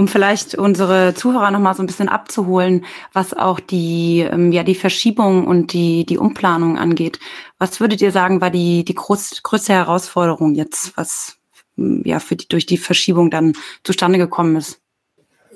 um 0.00 0.08
vielleicht 0.08 0.54
unsere 0.54 1.12
Zuhörer 1.12 1.50
noch 1.50 1.60
mal 1.60 1.74
so 1.74 1.82
ein 1.82 1.86
bisschen 1.86 2.08
abzuholen, 2.08 2.86
was 3.12 3.34
auch 3.34 3.60
die, 3.60 4.20
ähm, 4.20 4.50
ja, 4.50 4.62
die 4.62 4.74
Verschiebung 4.74 5.46
und 5.46 5.74
die, 5.74 6.06
die 6.06 6.16
Umplanung 6.16 6.78
angeht. 6.78 7.20
Was 7.58 7.80
würdet 7.80 8.00
ihr 8.00 8.10
sagen, 8.10 8.40
war 8.40 8.48
die, 8.48 8.82
die 8.82 8.94
groß, 8.94 9.42
größte 9.42 9.74
Herausforderung 9.74 10.54
jetzt, 10.54 10.96
was 10.96 11.36
ja, 11.76 12.18
für 12.18 12.34
die, 12.34 12.48
durch 12.48 12.64
die 12.64 12.78
Verschiebung 12.78 13.30
dann 13.30 13.52
zustande 13.84 14.16
gekommen 14.16 14.56
ist? 14.56 14.80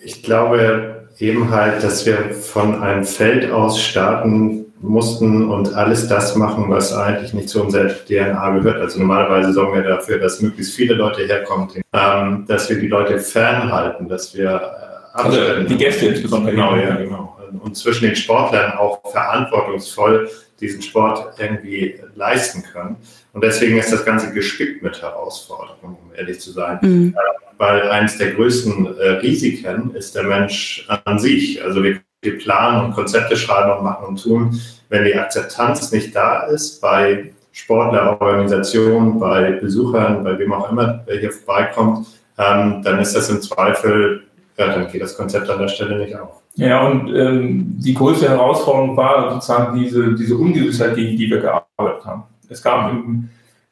Ich 0.05 0.23
glaube 0.23 1.09
eben 1.19 1.49
halt, 1.49 1.83
dass 1.83 2.05
wir 2.05 2.35
von 2.35 2.83
einem 2.83 3.05
Feld 3.05 3.51
aus 3.51 3.81
starten, 3.81 4.64
mussten 4.81 5.51
und 5.51 5.75
alles 5.75 6.09
das 6.09 6.37
machen, 6.37 6.67
was 6.69 6.93
eigentlich 6.93 7.33
nicht 7.33 7.49
zu 7.49 7.63
unserer 7.63 7.89
DNA 7.89 8.59
gehört. 8.59 8.81
Also 8.81 8.99
normalerweise 8.99 9.53
sorgen 9.53 9.75
wir 9.75 9.83
dafür, 9.83 10.19
dass 10.19 10.41
möglichst 10.41 10.75
viele 10.75 10.95
Leute 10.95 11.23
herkommen, 11.27 11.69
ähm, 11.93 12.45
dass 12.47 12.69
wir 12.69 12.79
die 12.79 12.89
Leute 12.89 13.19
fernhalten, 13.19 14.09
dass 14.09 14.35
wir 14.35 14.51
äh, 14.51 14.95
also 15.15 15.63
die 15.63 15.77
Gäste 15.77 16.07
insbesondere. 16.07 16.55
Genau, 16.55 16.77
ja, 16.77 16.97
genau. 16.97 17.37
Und 17.63 17.77
zwischen 17.77 18.07
den 18.07 18.17
Sportlern 18.17 18.73
auch 18.73 19.01
verantwortungsvoll 19.11 20.29
diesen 20.61 20.83
Sport 20.83 21.39
irgendwie 21.39 22.01
leisten 22.15 22.63
können. 22.63 22.97
Und 23.33 23.45
deswegen 23.45 23.79
ist 23.79 23.93
das 23.93 24.05
Ganze 24.05 24.33
gespickt 24.33 24.83
mit 24.83 25.01
Herausforderungen, 25.01 25.97
um 26.03 26.15
ehrlich 26.17 26.41
zu 26.41 26.53
sein. 26.53 26.79
Mhm. 26.83 27.17
Weil 27.59 27.91
eines 27.91 28.19
der 28.19 28.33
größten 28.33 28.99
äh, 28.99 29.09
Risiken 29.19 29.95
ist 29.95 30.15
der 30.15 30.25
Mensch 30.25 30.89
an 31.05 31.19
sich. 31.19 31.63
Also 31.63 31.83
wir 31.83 32.01
wir 32.25 32.39
planen 32.39 32.87
und 32.87 32.95
Konzepte 32.95 33.37
schreiben 33.37 33.79
und 33.79 33.85
machen 33.85 34.07
und 34.07 34.23
tun, 34.23 34.61
wenn 34.89 35.05
die 35.05 35.15
Akzeptanz 35.15 35.93
nicht 35.93 36.15
da 36.15 36.45
ist 36.45 36.81
bei 36.81 37.33
Sportlerorganisationen, 37.53 39.21
bei 39.21 39.53
Besuchern, 39.53 40.25
bei 40.25 40.39
wem 40.39 40.53
auch 40.53 40.71
immer, 40.71 41.03
wer 41.07 41.19
hier 41.19 41.31
vorbeikommt, 41.31 42.07
ähm, 42.37 42.83
dann 42.83 42.99
ist 42.99 43.15
das 43.15 43.31
im 43.31 43.41
Zweifel, 43.41 44.25
ja, 44.57 44.67
dann 44.69 44.91
geht 44.91 45.03
das 45.03 45.17
Konzept 45.17 45.49
an 45.49 45.61
der 45.61 45.69
Stelle 45.69 45.99
nicht 45.99 46.17
auf. 46.17 46.43
Ja, 46.57 46.87
und 46.87 47.15
ähm, 47.15 47.75
die 47.79 47.95
größte 47.95 48.29
Herausforderung 48.29 48.97
war 48.97 49.33
sozusagen 49.33 49.79
diese, 49.79 50.15
diese 50.15 50.37
Ungewissheit, 50.37 50.95
gegen 50.95 51.17
die 51.17 51.31
wir 51.31 51.41
gearbeitet 51.41 52.05
haben. 52.05 52.25
Es 52.49 52.63
gab 52.63 52.91
im 52.91 53.29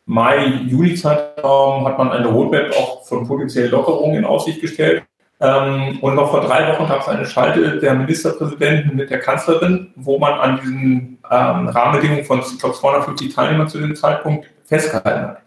Mai, 0.07 0.47
Juli-Zeitraum 0.67 1.87
hat 1.87 1.97
man 1.99 2.11
eine 2.11 2.27
Roadmap 2.27 2.73
auch 2.77 3.07
von 3.07 3.27
potenziellen 3.27 3.71
Lockerungen 3.71 4.17
in 4.17 4.25
Aussicht 4.25 4.61
gestellt. 4.61 5.05
Ähm, 5.43 5.99
und 6.01 6.15
noch 6.15 6.31
vor 6.31 6.41
drei 6.41 6.69
Wochen 6.69 6.89
gab 6.89 7.01
es 7.01 7.09
eine 7.09 7.27
Schalte 7.27 7.79
der 7.79 7.95
Ministerpräsidenten 7.95 8.97
mit 8.97 9.11
der 9.11 9.19
Kanzlerin, 9.19 9.93
wo 9.97 10.17
man 10.19 10.35
an 10.35 10.61
diesen 10.61 11.19
ähm, 11.29 11.69
Rahmenbedingungen 11.69 12.25
von, 12.25 12.39
ich 12.39 12.59
glaube, 12.61 12.77
250 12.77 13.35
Teilnehmern 13.35 13.69
zu 13.69 13.79
dem 13.79 13.97
Zeitpunkt 13.97 14.47
festgehalten 14.65 15.29
hat. 15.31 15.39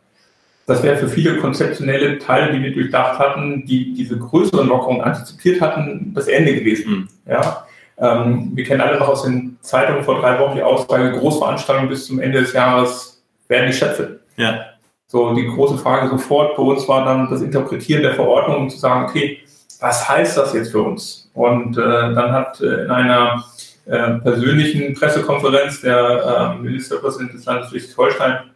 Das 0.67 0.83
wäre 0.83 0.97
für 0.97 1.07
viele 1.07 1.37
konzeptionelle 1.37 2.19
Teile, 2.19 2.51
die 2.51 2.61
wir 2.61 2.73
durchdacht 2.73 3.19
hatten, 3.19 3.65
die 3.65 3.93
diese 3.93 4.17
größeren 4.17 4.67
Lockerungen 4.67 5.01
antizipiert 5.01 5.61
hatten, 5.61 6.11
das 6.13 6.27
Ende 6.27 6.55
gewesen. 6.55 6.91
Mhm. 7.25 7.31
Ja? 7.31 7.65
Ähm, 7.97 8.51
wir 8.53 8.65
kennen 8.65 8.81
alle 8.81 8.99
noch 8.99 9.07
aus 9.07 9.23
den 9.23 9.57
Zeitungen 9.61 10.03
vor 10.03 10.19
drei 10.19 10.37
Wochen 10.39 10.57
die 10.57 10.63
Aussage, 10.63 11.13
Großveranstaltungen 11.13 11.89
bis 11.89 12.07
zum 12.07 12.19
Ende 12.19 12.41
des 12.41 12.51
Jahres 12.51 13.23
werden 13.47 13.67
nicht 13.67 13.77
stattfinden. 13.77 14.19
Ja. 14.35 14.65
So, 15.07 15.33
die 15.33 15.47
große 15.47 15.77
Frage 15.77 16.09
sofort 16.09 16.57
bei 16.57 16.63
uns 16.63 16.85
war 16.89 17.05
dann 17.05 17.29
das 17.29 17.41
Interpretieren 17.41 18.01
der 18.01 18.15
Verordnung, 18.15 18.63
um 18.63 18.69
zu 18.69 18.77
sagen, 18.77 19.05
okay, 19.05 19.39
was 19.79 20.09
heißt 20.09 20.37
das 20.37 20.53
jetzt 20.53 20.71
für 20.71 20.81
uns? 20.81 21.29
Und 21.33 21.77
äh, 21.77 21.81
dann 21.81 22.31
hat 22.31 22.61
äh, 22.61 22.83
in 22.85 22.91
einer 22.91 23.43
äh, 23.85 24.13
persönlichen 24.19 24.93
Pressekonferenz 24.93 25.81
der 25.81 26.55
äh, 26.57 26.61
Ministerpräsident 26.61 27.33
des 27.33 27.45
Landes 27.45 27.69
Schleswig-Holstein, 27.69 28.51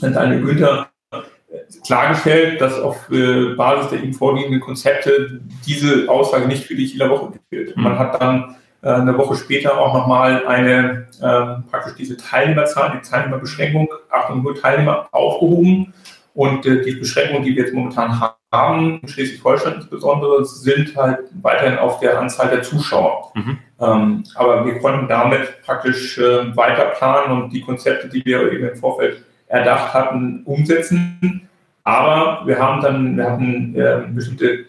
Daniel 0.00 0.42
Günther, 0.42 0.88
klargestellt, 1.86 2.60
dass 2.60 2.80
auf 2.80 3.10
äh, 3.10 3.54
Basis 3.54 3.90
der 3.90 4.02
ihm 4.02 4.12
vorliegenden 4.12 4.60
Konzepte 4.60 5.40
diese 5.66 6.08
Aussage 6.08 6.46
nicht 6.46 6.64
für 6.64 6.74
die 6.74 6.86
Kieler 6.86 7.10
Woche 7.10 7.32
gilt. 7.50 7.76
Mhm. 7.76 7.82
Man 7.82 7.98
hat 7.98 8.20
dann 8.20 8.56
äh, 8.82 8.88
eine 8.88 9.16
Woche 9.16 9.36
später 9.36 9.78
auch 9.78 9.94
nochmal 9.94 10.46
eine 10.46 11.08
ähm, 11.22 11.64
praktisch 11.70 11.94
diese 11.96 12.16
Teilnehmerzahl, 12.16 12.98
die 13.00 13.08
Teilnehmerbeschränkung, 13.08 13.88
Achtung, 14.10 14.42
nur 14.42 14.54
Teilnehmer 14.54 15.08
aufgehoben. 15.12 15.92
Und 16.34 16.66
äh, 16.66 16.82
die 16.82 16.92
Beschränkungen, 16.92 17.44
die 17.44 17.54
wir 17.54 17.64
jetzt 17.64 17.74
momentan 17.74 18.18
haben, 18.18 18.34
in 18.74 19.08
Schleswig-Holstein 19.08 19.74
insbesondere, 19.74 20.44
sind 20.44 20.96
halt 20.96 21.18
weiterhin 21.42 21.78
auf 21.78 22.00
der 22.00 22.18
Anzahl 22.18 22.50
der 22.50 22.62
Zuschauer. 22.62 23.32
Mhm. 23.34 23.58
Ähm, 23.80 24.24
aber 24.34 24.64
wir 24.64 24.78
konnten 24.78 25.08
damit 25.08 25.62
praktisch 25.62 26.18
äh, 26.18 26.56
weiter 26.56 26.86
planen 26.96 27.42
und 27.42 27.52
die 27.52 27.60
Konzepte, 27.60 28.08
die 28.08 28.24
wir 28.24 28.52
eben 28.52 28.68
im 28.68 28.76
Vorfeld 28.76 29.24
erdacht 29.48 29.92
hatten, 29.92 30.42
umsetzen. 30.44 31.48
Aber 31.84 32.46
wir 32.46 32.58
haben 32.58 32.80
dann, 32.80 33.16
wir 33.16 33.30
hatten 33.30 33.74
äh, 33.74 34.02
bestimmte 34.08 34.64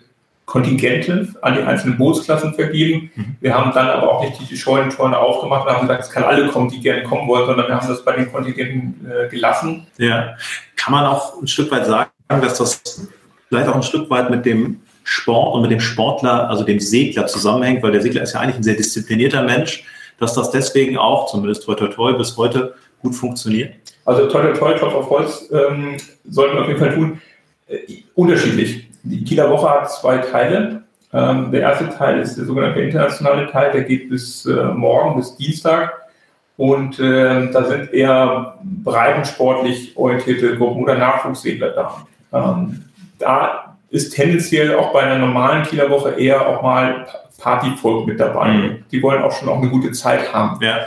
Kontingente 0.46 1.34
an 1.42 1.56
die 1.56 1.62
einzelnen 1.62 1.98
Bootsklassen 1.98 2.54
vergeben. 2.54 3.12
Mhm. 3.16 3.36
Wir 3.42 3.56
haben 3.56 3.72
dann 3.74 3.88
aber 3.88 4.12
auch 4.12 4.24
nicht 4.24 4.50
die 4.50 4.58
Scheunentorne 4.58 5.18
aufgemacht 5.18 5.68
und 5.68 5.74
haben 5.74 5.88
gesagt, 5.88 6.04
es 6.04 6.10
kann 6.12 6.24
alle 6.24 6.48
kommen, 6.50 6.70
die 6.70 6.80
gerne 6.80 7.04
kommen 7.04 7.28
wollen, 7.28 7.48
sondern 7.48 7.68
wir 7.68 7.76
haben 7.76 7.88
das 7.88 8.04
bei 8.04 8.16
den 8.16 8.32
Kontingenten 8.32 9.10
äh, 9.10 9.28
gelassen. 9.30 9.88
Ja, 9.98 10.36
kann 10.76 10.94
man 10.94 11.06
auch 11.06 11.42
ein 11.42 11.48
Stück 11.48 11.72
weit 11.72 11.86
sagen, 11.86 12.10
dass 12.28 12.58
das 12.58 13.08
vielleicht 13.50 13.68
auch 13.68 13.76
ein 13.76 13.84
Stück 13.84 14.10
weit 14.10 14.30
mit 14.30 14.46
dem 14.46 14.82
Sport 15.04 15.56
und 15.56 15.62
mit 15.62 15.72
dem 15.72 15.80
Sportler, 15.80 16.50
also 16.50 16.64
dem 16.64 16.80
Segler 16.80 17.28
zusammenhängt, 17.28 17.84
weil 17.84 17.92
der 17.92 18.02
Segler 18.02 18.24
ist 18.24 18.34
ja 18.34 18.40
eigentlich 18.40 18.58
ein 18.58 18.64
sehr 18.64 18.76
disziplinierter 18.76 19.44
Mensch, 19.44 19.84
dass 20.20 20.34
das 20.34 20.52
deswegen 20.52 20.98
auch, 20.98 21.28
zumindest 21.28 21.64
toi 21.64 21.76
toi 21.76 21.88
toi, 21.88 22.14
bis 22.14 22.36
heute 22.38 22.74
gut 23.02 23.16
funktioniert? 23.16 23.74
Also 24.06 24.28
toi 24.28 24.42
toi 24.42 24.54
toi, 24.54 24.74
Klopf 24.74 24.96
auf 24.96 25.10
Holz, 25.10 25.50
ähm, 25.52 25.98
sollten 26.28 26.56
wir 26.56 26.62
auf 26.62 26.68
jeden 26.68 26.80
Fall 26.80 26.94
tun. 26.94 27.22
Äh, 27.68 27.78
unterschiedlich. 28.16 28.88
Die 29.04 29.24
Kieler 29.24 29.50
Woche 29.52 29.70
hat 29.70 29.92
zwei 29.92 30.18
Teile. 30.18 30.84
Ähm, 31.14 31.52
der 31.52 31.62
erste 31.62 31.90
Teil 31.90 32.20
ist 32.20 32.36
der 32.36 32.46
sogenannte 32.46 32.82
internationale 32.82 33.50
Teil, 33.52 33.72
der 33.72 33.84
geht 33.84 34.10
bis 34.10 34.46
äh, 34.46 34.66
morgen, 34.66 35.18
bis 35.18 35.36
Dienstag. 35.36 35.94
Und 36.58 37.00
äh, 37.00 37.52
da 37.52 37.66
sind 37.66 37.94
eher 37.94 38.58
breitensportlich 38.84 39.96
orientierte 39.96 40.58
Gruppen 40.58 40.84
oder 40.84 40.98
Nachwuchssegler 40.98 41.70
da. 41.72 42.08
Ähm, 42.34 42.86
da 43.18 43.78
ist 43.90 44.14
tendenziell 44.14 44.76
auch 44.76 44.92
bei 44.94 45.02
einer 45.02 45.18
normalen 45.18 45.64
Kieler 45.64 45.90
Woche 45.90 46.12
eher 46.12 46.48
auch 46.48 46.62
mal 46.62 47.08
Partyvolk 47.38 48.08
mit 48.08 48.20
dabei. 48.20 48.48
Mhm. 48.50 48.86
Die 48.92 49.02
wollen 49.02 49.22
auch 49.22 49.32
schon 49.32 49.50
auch 49.50 49.62
eine 49.62 49.70
gute 49.70 49.92
Zeit 49.92 50.34
haben. 50.34 50.64
Ja. 50.64 50.80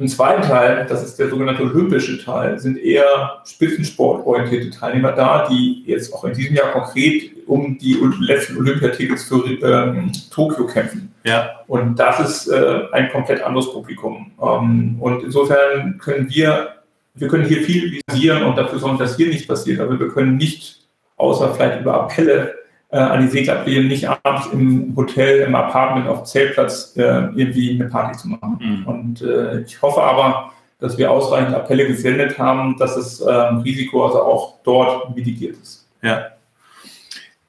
Im 0.00 0.08
zweiten 0.08 0.40
Teil, 0.40 0.86
das 0.88 1.04
ist 1.04 1.18
der 1.18 1.28
sogenannte 1.28 1.62
olympische 1.62 2.24
Teil, 2.24 2.58
sind 2.58 2.78
eher 2.78 3.42
spitzensportorientierte 3.44 4.70
Teilnehmer 4.70 5.12
da, 5.12 5.46
die 5.46 5.82
jetzt 5.84 6.14
auch 6.14 6.24
in 6.24 6.32
diesem 6.32 6.56
Jahr 6.56 6.72
konkret 6.72 7.32
um 7.46 7.76
die 7.76 7.98
letzten 8.20 8.56
Olympiatickets 8.56 9.24
für 9.24 9.44
ähm, 9.62 10.10
Tokio 10.30 10.66
kämpfen. 10.66 11.12
Ja. 11.24 11.50
Und 11.66 11.98
das 11.98 12.18
ist 12.18 12.48
äh, 12.48 12.84
ein 12.92 13.10
komplett 13.10 13.42
anderes 13.42 13.70
Publikum. 13.70 14.32
Ähm, 14.40 14.96
und 15.00 15.22
insofern 15.22 15.98
können 15.98 16.30
wir, 16.30 16.76
wir 17.14 17.28
können 17.28 17.44
hier 17.44 17.62
viel 17.62 18.00
visieren 18.08 18.44
und 18.44 18.56
dafür 18.56 18.78
sorgen, 18.78 18.96
dass 18.96 19.18
hier 19.18 19.28
nichts 19.28 19.46
passiert, 19.46 19.80
aber 19.80 20.00
wir 20.00 20.08
können 20.08 20.38
nicht, 20.38 20.88
außer 21.20 21.54
vielleicht 21.54 21.80
über 21.80 21.94
Appelle, 21.94 22.54
äh, 22.90 22.98
an 22.98 23.22
die 23.22 23.28
Segler 23.28 23.60
appellieren, 23.60 23.88
nicht 23.88 24.08
abends 24.08 24.48
im 24.52 24.94
Hotel, 24.96 25.42
im 25.42 25.54
Apartment, 25.54 26.08
auf 26.08 26.22
dem 26.22 26.26
Zeltplatz 26.26 26.96
äh, 26.96 27.02
irgendwie 27.34 27.70
eine 27.74 27.88
Party 27.88 28.18
zu 28.18 28.28
machen. 28.28 28.58
Mhm. 28.60 28.86
Und 28.86 29.22
äh, 29.22 29.60
ich 29.60 29.80
hoffe 29.80 30.02
aber, 30.02 30.50
dass 30.80 30.98
wir 30.98 31.10
ausreichend 31.10 31.54
Appelle 31.54 31.86
gesendet 31.86 32.38
haben, 32.38 32.76
dass 32.78 32.94
das 32.94 33.20
ähm, 33.20 33.58
Risiko 33.58 34.06
also 34.06 34.22
auch 34.22 34.54
dort 34.64 35.14
mitigiert 35.14 35.56
ist. 35.62 35.86
Ja. 36.02 36.26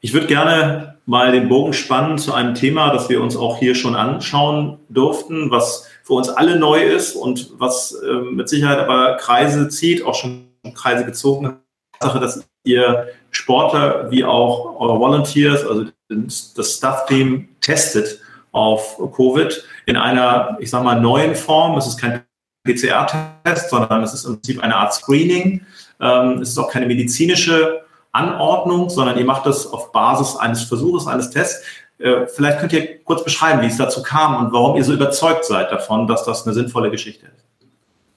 Ich 0.01 0.13
würde 0.13 0.27
gerne 0.27 0.95
mal 1.05 1.31
den 1.31 1.47
Bogen 1.47 1.73
spannen 1.73 2.17
zu 2.17 2.33
einem 2.33 2.55
Thema, 2.55 2.91
das 2.91 3.09
wir 3.09 3.21
uns 3.21 3.37
auch 3.37 3.57
hier 3.57 3.75
schon 3.75 3.95
anschauen 3.95 4.79
durften, 4.89 5.49
was 5.49 5.87
für 6.03 6.13
uns 6.13 6.29
alle 6.29 6.59
neu 6.59 6.83
ist 6.83 7.15
und 7.15 7.51
was 7.57 7.93
äh, 7.93 8.13
mit 8.31 8.49
Sicherheit 8.49 8.79
aber 8.79 9.17
Kreise 9.17 9.69
zieht, 9.69 10.05
auch 10.05 10.15
schon 10.15 10.47
Kreise 10.75 11.05
gezogen 11.05 11.47
hat. 11.47 11.55
Sache, 12.01 12.19
dass 12.19 12.43
ihr 12.63 13.07
Sportler 13.31 14.11
wie 14.11 14.23
auch 14.23 14.79
eure 14.79 14.99
Volunteers, 14.99 15.65
also 15.65 15.85
das 16.09 16.75
Staff-Team 16.75 17.47
testet 17.61 18.19
auf 18.51 18.97
Covid 19.15 19.63
in 19.85 19.95
einer, 19.95 20.57
ich 20.59 20.69
sage 20.69 20.83
mal, 20.83 20.99
neuen 20.99 21.35
Form. 21.35 21.77
Es 21.77 21.87
ist 21.87 21.99
kein 21.99 22.23
PCR-Test, 22.65 23.69
sondern 23.69 24.03
es 24.03 24.13
ist 24.13 24.25
im 24.25 24.33
Prinzip 24.35 24.61
eine 24.61 24.75
Art 24.75 24.93
Screening. 24.93 25.65
Ähm, 25.99 26.39
es 26.41 26.49
ist 26.49 26.57
auch 26.57 26.69
keine 26.69 26.85
medizinische 26.85 27.81
Anordnung, 28.11 28.89
sondern 28.89 29.17
ihr 29.17 29.25
macht 29.25 29.45
das 29.45 29.65
auf 29.65 29.91
Basis 29.91 30.35
eines 30.35 30.63
Versuches, 30.63 31.07
eines 31.07 31.29
Tests. 31.29 31.63
Äh, 31.97 32.27
vielleicht 32.27 32.59
könnt 32.59 32.73
ihr 32.73 32.99
kurz 33.03 33.23
beschreiben, 33.23 33.61
wie 33.61 33.67
es 33.67 33.77
dazu 33.77 34.03
kam 34.03 34.45
und 34.45 34.53
warum 34.53 34.75
ihr 34.75 34.83
so 34.83 34.93
überzeugt 34.93 35.45
seid 35.45 35.71
davon, 35.71 36.07
dass 36.07 36.25
das 36.25 36.45
eine 36.45 36.53
sinnvolle 36.53 36.91
Geschichte 36.91 37.27
ist. 37.27 37.45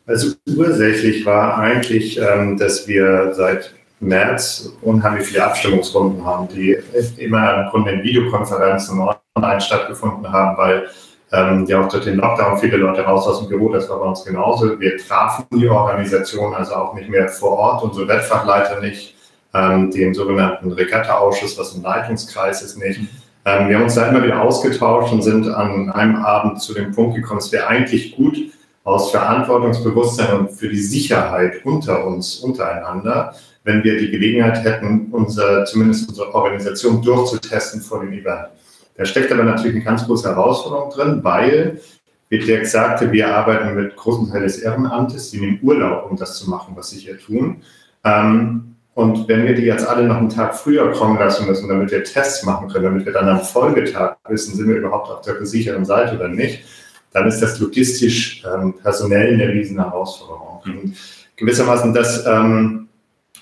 Also 0.06 0.34
ursächlich 0.56 1.24
war 1.24 1.56
eigentlich, 1.58 2.18
ähm, 2.18 2.58
dass 2.58 2.88
wir 2.88 3.32
seit 3.34 3.72
März 4.04 4.72
unheimlich 4.82 5.26
viele 5.26 5.44
Abstimmungsrunden 5.44 6.24
haben, 6.24 6.48
die 6.48 6.76
immer 7.16 7.64
im 7.64 7.70
Grunde 7.70 7.92
in 7.92 8.02
Videokonferenzen 8.02 9.00
online 9.00 9.60
stattgefunden 9.60 10.30
haben, 10.30 10.56
weil 10.56 10.88
ähm, 11.32 11.66
ja 11.66 11.80
auch 11.80 11.88
durch 11.88 12.04
den 12.04 12.16
Lockdown 12.16 12.58
viele 12.58 12.76
Leute 12.76 13.02
raus 13.02 13.26
aus 13.26 13.40
dem 13.40 13.48
Büro, 13.48 13.72
das 13.72 13.88
war 13.88 13.98
bei 13.98 14.06
uns 14.06 14.24
genauso. 14.24 14.78
Wir 14.78 14.96
trafen 14.98 15.46
die 15.52 15.68
Organisation 15.68 16.54
also 16.54 16.74
auch 16.74 16.94
nicht 16.94 17.08
mehr 17.08 17.28
vor 17.28 17.52
Ort, 17.58 17.82
unsere 17.82 18.06
Wettfachleiter 18.06 18.80
nicht, 18.80 19.14
ähm, 19.52 19.90
den 19.90 20.14
sogenannten 20.14 20.72
Regatta-Ausschuss, 20.72 21.58
was 21.58 21.74
ein 21.74 21.82
Leitungskreis 21.82 22.62
ist, 22.62 22.76
nicht. 22.78 23.00
Ähm, 23.44 23.68
wir 23.68 23.76
haben 23.76 23.84
uns 23.84 23.94
da 23.94 24.08
immer 24.08 24.22
wieder 24.22 24.40
ausgetauscht 24.40 25.12
und 25.12 25.22
sind 25.22 25.48
an 25.48 25.90
einem 25.90 26.16
Abend 26.16 26.60
zu 26.60 26.72
dem 26.72 26.92
Punkt 26.92 27.16
gekommen, 27.16 27.40
es 27.40 27.52
wäre 27.52 27.66
eigentlich 27.66 28.16
gut, 28.16 28.36
aus 28.84 29.10
Verantwortungsbewusstsein 29.10 30.38
und 30.38 30.50
für 30.52 30.68
die 30.68 30.76
Sicherheit 30.76 31.64
unter 31.64 32.06
uns, 32.06 32.36
untereinander, 32.40 33.34
wenn 33.64 33.82
wir 33.82 33.98
die 33.98 34.10
Gelegenheit 34.10 34.62
hätten, 34.62 35.08
unser, 35.10 35.64
zumindest 35.64 36.08
unsere 36.08 36.34
Organisation 36.34 37.02
durchzutesten 37.02 37.80
vor 37.80 38.00
dem 38.00 38.12
Event. 38.12 38.48
Da 38.96 39.04
steckt 39.04 39.32
aber 39.32 39.42
natürlich 39.42 39.76
eine 39.76 39.84
ganz 39.84 40.06
große 40.06 40.28
Herausforderung 40.28 40.90
drin, 40.90 41.20
weil, 41.22 41.80
wie 42.28 42.38
Dirk 42.38 42.66
sagte, 42.66 43.10
wir 43.10 43.34
arbeiten 43.34 43.74
mit 43.74 43.96
großen 43.96 44.30
Teil 44.30 44.42
des 44.42 44.58
Ehrenamtes, 44.58 45.30
die 45.30 45.40
nehmen 45.40 45.58
Urlaub, 45.62 46.10
um 46.10 46.16
das 46.16 46.36
zu 46.38 46.48
machen, 46.48 46.74
was 46.76 46.90
sie 46.90 46.98
hier 46.98 47.18
tun. 47.18 47.62
Ähm, 48.04 48.76
und 48.94 49.26
wenn 49.26 49.44
wir 49.44 49.54
die 49.54 49.62
jetzt 49.62 49.88
alle 49.88 50.06
noch 50.06 50.18
einen 50.18 50.28
Tag 50.28 50.54
früher 50.54 50.92
kommen 50.92 51.18
lassen 51.18 51.46
müssen, 51.46 51.68
damit 51.68 51.90
wir 51.90 52.04
Tests 52.04 52.44
machen 52.44 52.68
können, 52.68 52.84
damit 52.84 53.04
wir 53.04 53.12
dann 53.12 53.28
am 53.28 53.40
Folgetag 53.40 54.16
wissen, 54.28 54.54
sind 54.54 54.68
wir 54.68 54.76
überhaupt 54.76 55.10
auf 55.10 55.22
der 55.22 55.44
sicheren 55.44 55.84
Seite 55.84 56.14
oder 56.14 56.28
nicht, 56.28 56.64
dann 57.12 57.26
ist 57.26 57.40
das 57.40 57.58
logistisch 57.58 58.44
ähm, 58.44 58.74
personell 58.80 59.34
eine 59.34 59.48
riesen 59.48 59.80
Herausforderung. 59.80 60.60
Und 60.64 60.96
gewissermaßen 61.36 61.92
das 61.92 62.24
ähm, 62.26 62.88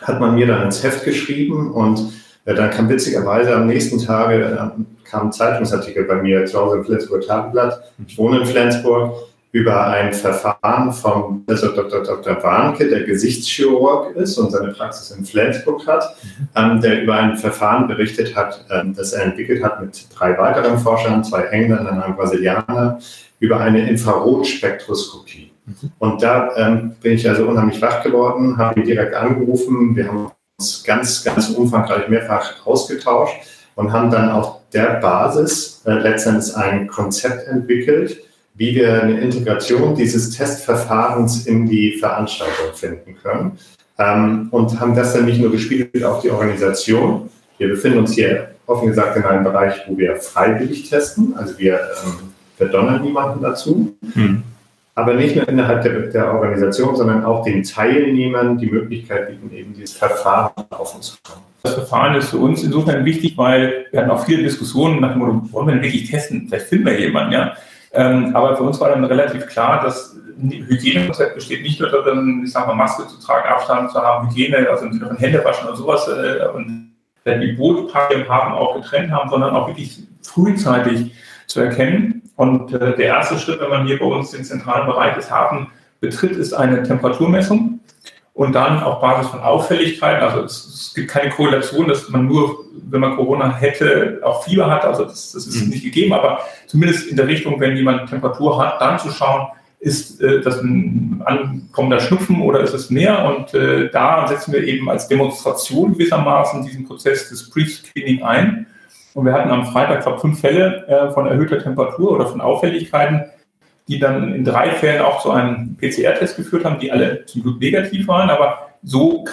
hat 0.03 0.21
man 0.21 0.35
mir 0.35 0.47
dann 0.47 0.63
ins 0.63 0.83
Heft 0.83 1.05
geschrieben 1.05 1.73
und 1.73 2.13
äh, 2.45 2.55
dann 2.55 2.71
kam 2.71 2.89
witzigerweise 2.89 3.55
am 3.55 3.67
nächsten 3.67 3.99
Tage 4.05 4.45
äh, 4.45 4.83
kam 5.09 5.27
ein 5.27 5.33
Zeitungsartikel 5.33 6.05
bei 6.05 6.17
mir 6.17 6.45
zu 6.47 6.59
Hause 6.59 6.77
im 6.77 6.85
Flensburg 6.85 7.27
Tageblatt. 7.27 7.83
Ich 8.07 8.17
wohne 8.17 8.41
in 8.41 8.47
Flensburg 8.47 9.15
über 9.53 9.87
ein 9.89 10.15
Verfahren 10.15 10.93
vom 10.93 11.45
Professor 11.45 11.75
Dr. 11.75 12.03
Dr. 12.03 12.43
Warnke, 12.43 12.89
der 12.89 13.03
Gesichtschirurg 13.03 14.17
ist 14.17 14.39
und 14.39 14.51
seine 14.51 14.73
Praxis 14.73 15.11
in 15.11 15.27
Flensburg 15.27 15.87
hat, 15.87 16.17
ähm, 16.57 16.81
der 16.81 17.03
über 17.03 17.17
ein 17.17 17.37
Verfahren 17.37 17.87
berichtet 17.87 18.35
hat, 18.35 18.65
ähm, 18.71 18.95
das 18.95 19.13
er 19.13 19.25
entwickelt 19.25 19.63
hat 19.63 19.83
mit 19.83 20.07
drei 20.17 20.37
weiteren 20.39 20.79
Forschern, 20.79 21.23
zwei 21.23 21.43
Engländern 21.43 21.99
und 21.99 22.03
einem 22.03 22.17
Brasilianer, 22.17 22.99
über 23.41 23.61
eine 23.61 23.89
Infrarotspektroskopie. 23.91 25.52
Und 25.99 26.23
da 26.23 26.51
ähm, 26.57 26.97
bin 27.01 27.13
ich 27.13 27.29
also 27.29 27.47
unheimlich 27.47 27.81
wach 27.81 28.03
geworden, 28.03 28.57
habe 28.59 28.81
ihn 28.81 28.87
direkt 28.87 29.15
angerufen. 29.15 29.95
Wir 29.95 30.09
haben 30.09 30.31
uns 30.59 30.83
ganz, 30.85 31.25
ganz 31.25 31.51
umfangreich 31.51 32.09
mehrfach 32.09 32.67
ausgetauscht 32.67 33.37
und 33.75 33.93
haben 33.93 34.11
dann 34.11 34.31
auf 34.31 34.61
der 34.73 35.01
Basis 35.01 35.83
äh, 35.87 35.93
letztendlich 35.93 36.57
ein 36.57 36.89
Konzept 36.89 37.47
entwickelt, 37.47 38.23
wie 38.55 38.75
wir 38.75 39.03
eine 39.03 39.21
Integration 39.21 39.95
dieses 39.95 40.31
Testverfahrens 40.31 41.47
in 41.47 41.67
die 41.67 41.99
Veranstaltung 41.99 42.75
finden 42.75 43.17
können. 43.23 43.59
Ähm, 43.99 44.49
und 44.51 44.79
haben 44.81 44.95
das 44.95 45.15
dann 45.15 45.27
nicht 45.27 45.41
nur 45.41 45.51
gespiegelt 45.51 46.05
auf 46.05 46.23
die 46.23 46.31
Organisation. 46.31 47.31
Wir 47.59 47.69
befinden 47.69 47.99
uns 47.99 48.13
hier 48.13 48.51
offen 48.67 48.89
gesagt 48.89 49.17
in 49.17 49.25
einem 49.25 49.45
Bereich, 49.45 49.83
wo 49.87 49.97
wir 49.97 50.17
freiwillig 50.17 50.89
testen. 50.89 51.35
Also 51.37 51.59
wir 51.59 51.75
ähm, 51.75 52.33
verdonnern 52.57 53.03
niemanden 53.03 53.43
dazu. 53.43 53.97
Hm. 54.15 54.43
Aber 54.95 55.15
nicht 55.15 55.37
nur 55.37 55.49
innerhalb 55.49 55.83
der, 55.83 55.93
der, 56.09 56.35
Organisation, 56.35 56.97
sondern 56.97 57.25
auch 57.25 57.45
den 57.45 57.63
Teilnehmern 57.63 58.59
die 58.59 58.67
Möglichkeit 58.67 59.29
bieten, 59.29 59.55
eben 59.55 59.75
dieses 59.75 59.97
Verfahren 59.97 60.53
offen 60.71 61.01
zu 61.01 61.17
haben. 61.29 61.41
Das 61.63 61.75
Verfahren 61.75 62.15
ist 62.17 62.31
für 62.31 62.39
uns 62.39 62.63
insofern 62.63 63.05
wichtig, 63.05 63.39
weil 63.39 63.87
wir 63.91 64.01
hatten 64.01 64.11
auch 64.11 64.25
viele 64.25 64.43
Diskussionen 64.43 65.01
nach 65.01 65.13
dem 65.13 65.21
Motto, 65.21 65.53
wollen 65.53 65.67
wir 65.69 65.75
denn 65.75 65.83
wirklich 65.83 66.11
testen? 66.11 66.47
Vielleicht 66.49 66.67
finden 66.67 66.87
wir 66.87 66.99
jemanden, 66.99 67.33
ja. 67.33 67.57
Ähm, 67.93 68.35
aber 68.35 68.57
für 68.57 68.65
uns 68.65 68.81
war 68.81 68.89
dann 68.89 69.05
relativ 69.05 69.47
klar, 69.47 69.83
dass 69.83 70.17
Hygienekonzept 70.41 71.35
besteht 71.35 71.63
nicht 71.63 71.79
nur 71.81 71.91
darin, 71.91 72.43
ich 72.45 72.53
sag 72.53 72.67
mal, 72.67 72.75
Maske 72.75 73.07
zu 73.07 73.21
tragen, 73.21 73.49
Abstand 73.49 73.91
zu 73.93 74.01
haben, 74.01 74.29
Hygiene, 74.29 74.69
also 74.69 74.87
im 74.87 74.93
Sinne 74.93 75.07
von 75.07 75.17
Hände 75.17 75.45
waschen 75.45 75.69
und 75.69 75.77
sowas 75.77 76.09
äh, 76.09 76.49
und 76.55 76.93
die 77.25 77.53
Bootpaare 77.53 78.29
haben 78.29 78.53
auch 78.55 78.75
getrennt 78.75 79.13
haben, 79.13 79.31
sondern 79.31 79.55
auch 79.55 79.69
wirklich 79.69 80.03
frühzeitig 80.23 81.13
zu 81.47 81.61
erkennen. 81.61 82.22
Und 82.37 82.73
äh, 82.73 82.97
der 82.97 83.07
erste 83.07 83.39
Schritt, 83.39 83.61
wenn 83.61 83.71
man 83.71 83.87
hier 83.87 83.99
bei 83.99 84.07
uns 84.07 84.31
den 84.31 84.45
zentralen 84.45 84.87
Bereich 84.87 85.15
des 85.15 85.31
Hafen 85.31 85.69
betritt, 86.01 86.33
ist 86.33 86.53
eine 86.53 86.83
Temperaturmessung 86.83 87.81
und 88.35 88.55
dann 88.55 88.81
auf 88.81 89.01
Basis 89.01 89.31
von 89.31 89.41
Auffälligkeiten, 89.41 90.23
also 90.23 90.43
es, 90.43 90.67
es, 90.67 90.95
gibt 90.95 91.11
keine 91.11 91.31
Korrelation, 91.31 91.89
dass 91.89 92.09
man 92.09 92.27
nur, 92.27 92.65
wenn 92.89 93.01
man 93.01 93.17
Corona 93.17 93.55
hätte, 93.55 94.21
auch 94.23 94.45
Fieber 94.45 94.71
hat, 94.71 94.85
also 94.85 95.05
das, 95.05 95.33
das 95.33 95.47
ist 95.47 95.63
mhm. 95.63 95.71
nicht 95.71 95.85
gegeben, 95.85 96.13
aber 96.13 96.41
zumindest 96.67 97.09
in 97.09 97.17
der 97.17 97.29
Richtung, 97.29 97.61
wenn 97.61 97.77
jemand 97.77 98.09
Temperatur 98.09 98.59
hat, 98.59 98.81
dann 98.81 98.99
zu 98.99 99.11
schauen, 99.11 99.49
ist 99.81 100.21
äh, 100.23 100.41
das 100.41 100.63
ein 100.63 101.23
ankommender 101.25 102.01
Schnupfen 102.01 102.41
oder 102.41 102.61
ist 102.61 102.73
es 102.73 102.89
mehr? 102.89 103.25
Und 103.25 103.53
äh, 103.53 103.91
da 103.91 104.27
setzen 104.29 104.53
wir 104.53 104.63
eben 104.63 104.89
als 104.89 105.09
Demonstration 105.09 105.93
gewissermaßen 105.93 106.65
diesen 106.65 106.87
Prozess 106.87 107.29
des 107.29 107.51
Pre-Screening 107.51 108.23
ein. 108.23 108.67
Und 109.15 109.27
wir 109.27 109.33
hatten 109.33 109.51
am 109.51 109.67
Freitag, 109.67 110.03
glaube 110.03 110.21
fünf 110.21 110.41
Fälle 110.41 110.87
äh, 110.87 111.11
von 111.13 111.27
erhöhter 111.27 111.59
Temperatur 111.59 112.13
oder 112.13 112.27
von 112.27 112.41
Auffälligkeiten, 112.41 113.25
die 113.89 113.99
dann 113.99 114.35
in 114.35 114.45
drei 114.45 114.71
Fällen 114.71 115.03
auch 115.03 115.21
zu 115.23 115.31
einem 115.31 115.77
PCR-Test 115.77 116.37
geführt 116.37 116.65
haben, 116.65 116.79
die 116.79 116.91
alle 116.93 117.27
zum 117.27 117.43
Glück 117.43 117.61
negativ 117.61 118.09
waren. 118.09 118.31
Aber 118.31 118.71
so 118.83 119.25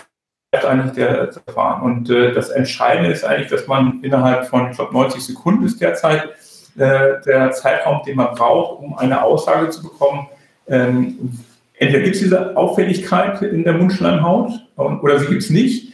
hat 0.54 0.66
eigentlich 0.66 0.94
der 0.94 1.32
Verfahren. 1.32 1.82
Und 1.84 2.10
äh, 2.10 2.34
das 2.34 2.50
Entscheidende 2.50 3.12
ist 3.12 3.24
eigentlich, 3.24 3.50
dass 3.50 3.68
man 3.68 4.02
innerhalb 4.04 4.48
von, 4.48 4.72
ich 4.72 4.78
glaube, 4.78 4.94
90 4.94 5.24
Sekunden 5.24 5.66
ist 5.66 5.80
derzeit 5.80 6.30
äh, 6.78 7.22
der 7.26 7.52
Zeitraum, 7.52 8.02
den 8.06 8.18
man 8.18 8.34
braucht, 8.36 8.80
um 8.80 8.98
eine 8.98 9.22
Aussage 9.24 9.70
zu 9.70 9.84
bekommen, 9.84 10.28
ähm, 10.68 11.40
entweder 11.78 12.04
gibt 12.04 12.16
es 12.16 12.22
diese 12.22 12.56
Auffälligkeit 12.56 13.42
in 13.42 13.64
der 13.64 13.74
Mundschleimhaut 13.74 14.52
oder 14.76 15.20
sie 15.20 15.28
gibt 15.28 15.44
es 15.44 15.50
nicht. 15.50 15.89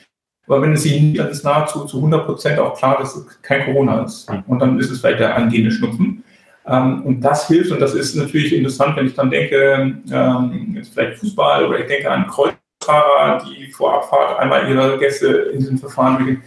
Aber 0.48 0.62
wenn 0.62 0.74
es 0.74 0.84
sie 0.84 1.00
nicht, 1.00 1.20
dann 1.20 1.30
ist 1.30 1.44
nahezu 1.44 1.86
zu 1.86 1.98
100 1.98 2.25
Prozent 2.25 2.60
auch 2.60 2.78
klar, 2.78 2.98
dass 3.00 3.16
es 3.16 3.42
kein 3.42 3.66
Corona 3.66 4.04
ist. 4.04 4.30
Hm. 4.30 4.44
Und 4.48 4.60
dann 4.60 4.80
ist 4.80 4.92
es 4.92 5.00
vielleicht 5.00 5.20
der 5.20 5.36
angehende 5.36 5.72
Schnupfen. 5.72 6.24
Ähm, 6.68 7.04
und 7.04 7.22
das 7.22 7.48
hilft, 7.48 7.72
und 7.72 7.80
das 7.80 7.94
ist 7.94 8.16
natürlich 8.16 8.54
interessant, 8.54 8.96
wenn 8.96 9.08
ich 9.08 9.16
dann 9.16 9.30
denke, 9.30 9.96
ähm, 10.12 10.74
jetzt 10.75 10.94
vielleicht 10.94 11.20
Fußball 11.20 11.66
oder 11.66 11.80
ich 11.80 11.88
denke 11.88 12.10
an 12.10 12.28
Kreuzfahrer, 12.28 13.44
die 13.46 13.72
vor 13.72 13.96
Abfahrt 13.96 14.40
einmal 14.40 14.70
ihre 14.70 14.98
Gäste 14.98 15.28
in 15.28 15.60
diesem 15.60 15.78
Verfahren 15.78 16.18
bringen, 16.18 16.44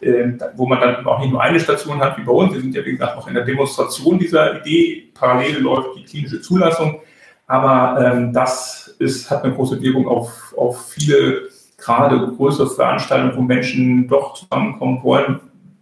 äh, 0.00 0.32
wo 0.56 0.66
man 0.66 0.80
dann 0.80 1.06
auch 1.06 1.20
nicht 1.20 1.30
nur 1.30 1.42
eine 1.42 1.58
Station 1.58 2.00
hat 2.00 2.18
wie 2.18 2.22
bei 2.22 2.32
uns. 2.32 2.52
Wir 2.52 2.60
sind 2.60 2.74
ja, 2.74 2.84
wie 2.84 2.92
gesagt, 2.92 3.16
noch 3.16 3.26
in 3.28 3.34
der 3.34 3.44
Demonstration 3.44 4.18
dieser 4.18 4.60
Idee. 4.60 5.10
Parallel 5.14 5.60
läuft 5.60 5.96
die 5.96 6.04
klinische 6.04 6.40
Zulassung. 6.40 7.00
Aber 7.48 8.04
ähm, 8.04 8.32
das 8.32 8.94
ist, 8.98 9.30
hat 9.30 9.44
eine 9.44 9.54
große 9.54 9.80
Wirkung 9.80 10.08
auf, 10.08 10.54
auf 10.56 10.90
viele 10.90 11.48
gerade 11.78 12.18
größere 12.36 12.68
Veranstaltungen, 12.68 13.36
wo 13.36 13.42
Menschen 13.42 14.08
doch 14.08 14.34
zusammenkommen 14.34 15.02
wollen 15.02 15.40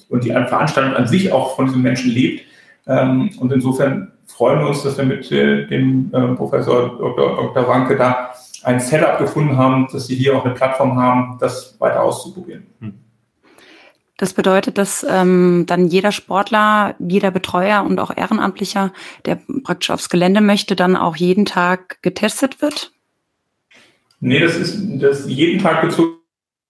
und 0.09 0.25
die 0.25 0.31
Veranstaltung 0.31 0.95
an 0.95 1.07
sich 1.07 1.33
auch 1.33 1.57
von 1.57 1.67
diesen 1.67 1.83
Menschen 1.83 2.11
lebt. 2.11 2.45
Ähm, 2.87 3.31
und 3.39 3.53
insofern 3.53 4.13
freuen 4.27 4.61
wir 4.61 4.69
uns, 4.69 4.83
dass 4.83 4.99
wir 4.99 5.05
mit 5.05 5.31
äh, 5.33 5.67
dem 5.67 6.11
äh, 6.13 6.35
Professor 6.35 6.99
Dr. 6.99 7.37
Dr. 7.37 7.69
Wanke 7.69 7.97
da 7.97 8.31
ein 8.63 8.81
Setup 8.81 9.19
gefunden 9.19 9.57
haben, 9.57 9.89
dass 9.93 10.07
sie 10.07 10.17
hier 10.17 10.37
auch 10.37 10.45
eine 10.45 10.55
Plattform 10.55 10.97
haben, 10.97 11.39
das 11.39 11.79
weiter 11.81 12.03
auszuprobieren. 12.03 12.67
Hm. 12.81 12.95
Das 14.17 14.33
bedeutet, 14.33 14.79
dass 14.79 15.05
ähm, 15.09 15.65
dann 15.67 15.89
jeder 15.89 16.13
Sportler, 16.13 16.95
jeder 17.01 17.31
Betreuer 17.33 17.85
und 17.85 17.99
auch 17.99 18.17
Ehrenamtlicher, 18.17 18.93
der 19.25 19.41
praktisch 19.65 19.91
aufs 19.91 20.09
Gelände 20.09 20.41
möchte, 20.41 20.77
dann 20.77 20.97
auch 20.97 21.17
jeden 21.17 21.45
Tag 21.45 22.01
getestet 22.01 22.63
wird? 22.63 22.94
Nee, 24.25 24.41
das 24.41 24.57
ist 24.57 24.79
das 25.03 25.29
jeden 25.29 25.63
Tag 25.63 25.83
bezog 25.83 26.19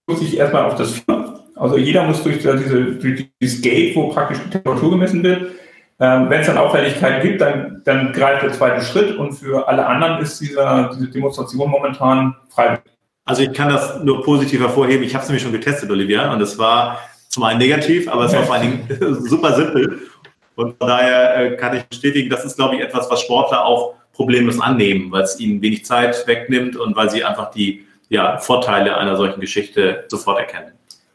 sich 0.09 0.37
erstmal 0.37 0.65
auf 0.65 0.75
das 0.75 0.91
Fieber. 0.91 1.45
Also 1.55 1.77
jeder 1.77 2.03
muss 2.03 2.21
durch, 2.25 2.39
diese, 2.39 2.57
durch 2.97 3.31
dieses 3.41 3.63
Gate, 3.63 3.95
wo 3.95 4.09
praktisch 4.09 4.39
die 4.45 4.51
Temperatur 4.51 4.91
gemessen 4.91 5.23
wird. 5.23 5.53
Ähm, 6.01 6.29
Wenn 6.29 6.41
es 6.41 6.49
dann 6.49 6.59
Auffälligkeiten 6.59 7.23
gibt, 7.23 7.41
dann, 7.41 7.81
dann 7.85 8.13
greift 8.13 8.43
der 8.43 8.51
zweite 8.51 8.85
Schritt 8.85 9.17
und 9.17 9.35
für 9.35 9.69
alle 9.69 9.87
anderen 9.87 10.21
ist 10.21 10.41
dieser, 10.41 10.91
diese 10.93 11.09
Demonstration 11.09 11.71
momentan 11.71 12.35
frei. 12.49 12.83
Also 13.25 13.43
ich 13.43 13.53
kann 13.53 13.69
das 13.69 14.03
nur 14.03 14.25
positiv 14.25 14.61
hervorheben. 14.61 15.05
Ich 15.05 15.15
habe 15.15 15.23
es 15.23 15.29
nämlich 15.29 15.45
schon 15.45 15.53
getestet, 15.53 15.89
Olivia, 15.93 16.33
und 16.33 16.41
es 16.41 16.59
war 16.59 16.99
zum 17.29 17.45
einen 17.45 17.61
negativ, 17.61 18.09
aber 18.09 18.25
es 18.25 18.35
war 18.35 18.43
vor 18.43 18.57
allen 18.57 18.89
Dingen 18.89 19.25
super 19.29 19.55
simpel. 19.55 20.01
Und 20.57 20.77
von 20.77 20.89
daher 20.89 21.37
äh, 21.37 21.57
kann 21.57 21.77
ich 21.77 21.85
bestätigen, 21.85 22.29
das 22.29 22.45
ist, 22.45 22.57
glaube 22.57 22.75
ich, 22.75 22.81
etwas, 22.81 23.09
was 23.09 23.21
Sportler 23.21 23.65
auch 23.65 23.95
problemlos 24.15 24.61
annehmen, 24.61 25.13
weil 25.13 25.23
es 25.23 25.39
ihnen 25.39 25.61
wenig 25.61 25.85
Zeit 25.85 26.27
wegnimmt 26.27 26.77
und 26.77 26.97
weil 26.97 27.11
sie 27.11 27.25
einfach 27.25 27.51
die 27.51 27.85
ja, 28.09 28.39
Vorteile 28.39 28.97
einer 28.97 29.17
solchen 29.17 29.41
Geschichte 29.41 30.05
sofort 30.09 30.39
erkennen. 30.39 30.73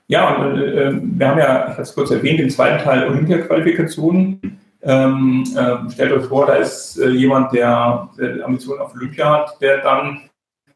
Ja, 0.08 0.36
und 0.36 0.62
äh, 0.62 0.92
wir 1.02 1.28
haben 1.28 1.40
ja, 1.40 1.64
ich 1.66 1.72
habe 1.74 1.82
es 1.82 1.94
kurz 1.94 2.12
erwähnt, 2.12 2.40
den 2.40 2.50
zweiten 2.50 2.84
Teil 2.84 3.08
Olympia-Qualifikationen. 3.08 4.60
Ähm, 4.82 5.44
äh, 5.56 5.92
stellt 5.92 6.12
euch 6.14 6.26
vor, 6.26 6.46
da 6.46 6.56
ist 6.56 6.98
äh, 6.98 7.10
jemand, 7.10 7.54
der, 7.54 8.10
der 8.18 8.46
Ambitionen 8.46 8.82
auf 8.82 8.96
Olympia 8.96 9.30
hat, 9.32 9.62
der 9.62 9.80
dann 9.80 10.30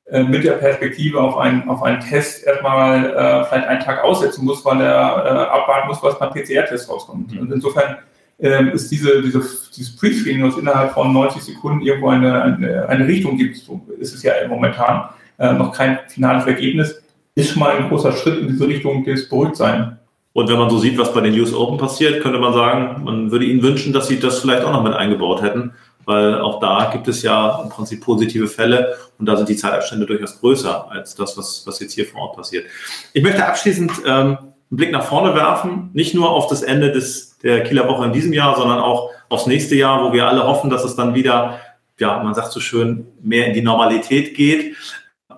äh, 0.06 0.24
mit 0.24 0.44
der 0.44 0.54
Perspektive 0.54 1.20
auf 1.20 1.38
einen, 1.38 1.68
auf 1.70 1.82
einen 1.82 2.02
Test 2.02 2.46
erstmal 2.46 3.06
äh, 3.06 3.46
vielleicht 3.46 3.68
einen 3.68 3.80
Tag 3.80 4.04
aussetzen 4.04 4.46
muss, 4.46 4.64
weil 4.66 4.82
er 4.82 5.26
äh, 5.26 5.30
abwarten 5.50 5.88
muss, 5.88 6.04
was 6.04 6.20
beim 6.20 6.32
PCR-Test 6.32 6.90
rauskommt. 6.90 7.34
Mhm. 7.34 7.40
Und 7.40 7.52
insofern 7.54 7.98
ähm, 8.44 8.70
ist 8.70 8.92
diese, 8.92 9.22
diese, 9.24 9.42
dieses 9.76 9.96
Pre-Screening, 9.96 10.44
was 10.44 10.58
innerhalb 10.58 10.94
von 10.94 11.12
90 11.12 11.42
Sekunden 11.42 11.82
irgendwo 11.82 12.10
eine, 12.10 12.44
eine, 12.44 12.88
eine 12.88 13.08
Richtung 13.08 13.38
gibt, 13.38 13.58
so 13.58 13.82
ist 14.00 14.14
es 14.14 14.22
ja 14.22 14.34
momentan 14.48 15.10
äh, 15.40 15.54
noch 15.54 15.72
kein 15.72 15.98
finales 16.08 16.46
Ergebnis, 16.46 17.02
ist 17.34 17.52
schon 17.52 17.62
mal 17.62 17.76
ein 17.76 17.90
großer 17.90 18.12
Schritt 18.12 18.40
in 18.40 18.50
diese 18.50 18.68
Richtung 18.68 19.04
des 19.04 19.28
Beruhigtsein. 19.28 19.98
Und 20.34 20.50
wenn 20.50 20.58
man 20.58 20.70
so 20.70 20.78
sieht, 20.78 20.98
was 20.98 21.14
bei 21.14 21.22
den 21.22 21.40
US 21.40 21.54
Open 21.54 21.78
passiert, 21.78 22.22
könnte 22.22 22.40
man 22.40 22.54
sagen, 22.54 23.04
man 23.04 23.32
würde 23.32 23.46
ihnen 23.46 23.64
wünschen, 23.64 23.94
dass 23.94 24.08
sie 24.08 24.20
das 24.20 24.40
vielleicht 24.40 24.64
auch 24.64 24.72
noch 24.72 24.84
mit 24.84 24.94
eingebaut 24.94 25.42
hätten 25.42 25.74
weil 26.06 26.40
auch 26.42 26.60
da 26.60 26.90
gibt 26.92 27.08
es 27.08 27.22
ja 27.22 27.62
im 27.62 27.70
Prinzip 27.70 28.02
positive 28.02 28.48
Fälle 28.48 28.98
und 29.20 29.26
da 29.26 29.38
sind 29.38 29.50
die 29.50 29.56
Zeitabstände 29.56 30.06
durchaus 30.06 30.40
größer 30.40 30.92
als 30.92 31.16
das, 31.16 31.38
was, 31.38 31.64
was 31.66 31.80
jetzt 31.80 31.94
hier 31.94 32.06
vor 32.06 32.22
Ort 32.22 32.36
passiert. 32.36 32.66
Ich 33.14 33.24
möchte 33.24 33.46
abschließend 33.46 33.92
ähm, 34.06 34.38
einen 34.38 34.38
Blick 34.70 34.92
nach 34.92 35.06
vorne 35.06 35.36
werfen, 35.36 35.90
nicht 35.94 36.14
nur 36.14 36.30
auf 36.30 36.48
das 36.48 36.62
Ende 36.62 36.92
des, 36.92 37.33
der 37.44 37.64
Kieler 37.64 37.88
Woche 37.88 38.06
in 38.06 38.14
diesem 38.14 38.34
Jahr, 38.34 38.56
sondern 38.56 38.80
auch 38.80 39.12
aufs 39.30 39.48
nächste 39.48 39.76
Jahr, 39.76 40.04
wo 40.04 40.14
wir 40.14 40.28
alle 40.28 40.46
hoffen, 40.46 40.70
dass 40.70 40.84
es 40.84 40.96
dann 40.96 41.14
wieder, 41.14 41.60
ja, 42.00 42.22
man 42.24 42.34
sagt 42.34 42.52
so 42.52 42.60
schön, 42.60 43.08
mehr 43.22 43.48
in 43.48 43.54
die 43.54 43.62
Normalität 43.62 44.36
geht. 44.36 44.76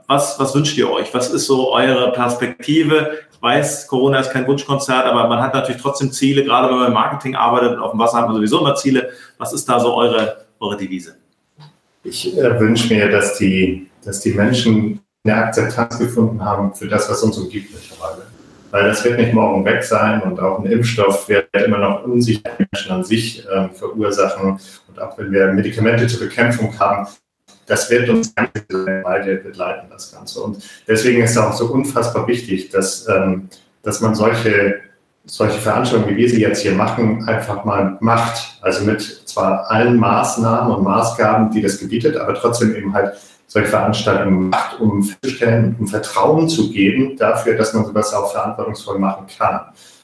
Was, 0.07 0.39
was 0.39 0.53
wünscht 0.53 0.77
ihr 0.77 0.89
euch? 0.89 1.13
Was 1.13 1.31
ist 1.31 1.47
so 1.47 1.73
eure 1.73 2.11
Perspektive? 2.11 3.19
Ich 3.31 3.41
weiß, 3.41 3.87
Corona 3.87 4.19
ist 4.19 4.31
kein 4.31 4.47
Wunschkonzert, 4.47 5.05
aber 5.05 5.27
man 5.27 5.41
hat 5.41 5.53
natürlich 5.53 5.81
trotzdem 5.81 6.11
Ziele, 6.11 6.43
gerade 6.43 6.69
wenn 6.69 6.77
man 6.77 6.87
im 6.87 6.93
Marketing 6.93 7.35
arbeitet 7.35 7.73
und 7.73 7.79
auf 7.79 7.91
dem 7.91 7.99
Wasser 7.99 8.19
hat 8.19 8.27
man 8.27 8.35
sowieso 8.35 8.59
immer 8.59 8.75
Ziele. 8.75 9.09
Was 9.37 9.53
ist 9.53 9.67
da 9.67 9.79
so 9.79 9.95
eure 9.95 10.45
eure 10.59 10.77
Devise? 10.77 11.15
Ich 12.03 12.37
äh, 12.37 12.59
wünsche 12.59 12.93
mir, 12.93 13.09
dass 13.09 13.37
die, 13.37 13.89
dass 14.03 14.19
die 14.21 14.33
Menschen 14.33 14.99
eine 15.23 15.35
Akzeptanz 15.35 15.97
gefunden 15.97 16.43
haben 16.43 16.73
für 16.73 16.87
das, 16.87 17.09
was 17.09 17.23
uns 17.23 17.37
umgibt 17.37 17.71
mittlerweile. 17.73 18.27
Weil 18.75 18.89
das 18.89 19.05
wird 19.05 19.17
nicht 19.17 19.31
morgen 19.31 19.63
weg 19.63 19.81
sein 19.81 20.21
und 20.23 20.37
auch 20.37 20.59
ein 20.59 20.65
Impfstoff 20.65 21.29
wird 21.29 21.47
immer 21.53 21.77
noch 21.77 22.03
Unsicherheit 22.03 22.59
Menschen 22.73 22.91
an 22.91 23.05
sich 23.05 23.47
äh, 23.47 23.69
verursachen. 23.69 24.59
Und 24.89 24.99
auch 25.01 25.17
wenn 25.17 25.31
wir 25.31 25.47
Medikamente 25.53 26.07
zur 26.07 26.27
Bekämpfung 26.27 26.77
haben, 26.77 27.07
das 27.67 27.89
wird 27.89 28.09
uns 28.09 28.33
beide 28.33 29.35
begleiten, 29.37 29.87
das 29.89 30.11
Ganze. 30.11 30.41
Und 30.41 30.61
deswegen 30.89 31.23
ist 31.23 31.31
es 31.31 31.37
auch 31.37 31.53
so 31.53 31.67
unfassbar 31.67 32.27
wichtig, 32.27 32.69
dass, 32.69 33.07
ähm, 33.07 33.47
dass 33.81 34.01
man 34.01 34.13
solche 34.13 34.81
solche 35.23 35.59
Veranstaltungen, 35.59 36.13
wie 36.13 36.17
wir 36.17 36.29
sie 36.29 36.41
jetzt 36.41 36.61
hier 36.61 36.73
machen, 36.73 37.25
einfach 37.29 37.63
mal 37.63 37.97
macht. 38.01 38.59
Also 38.61 38.83
mit 38.83 39.01
zwar 39.01 39.71
allen 39.71 39.95
Maßnahmen 39.95 40.75
und 40.75 40.83
Maßgaben, 40.83 41.49
die 41.49 41.61
das 41.61 41.79
gebietet, 41.79 42.17
aber 42.17 42.33
trotzdem 42.33 42.75
eben 42.75 42.93
halt 42.93 43.13
solche 43.47 43.69
Veranstaltungen 43.69 44.49
macht, 44.49 44.79
um 44.79 45.03
festzustellen, 45.03 45.75
um 45.79 45.87
Vertrauen 45.87 46.49
zu 46.49 46.71
geben 46.71 47.15
dafür, 47.17 47.55
dass 47.55 47.73
man 47.73 47.85
sowas 47.85 48.13
auch 48.13 48.31
verantwortungsvoll 48.31 48.99
machen 48.99 49.27
kann. 49.37 49.61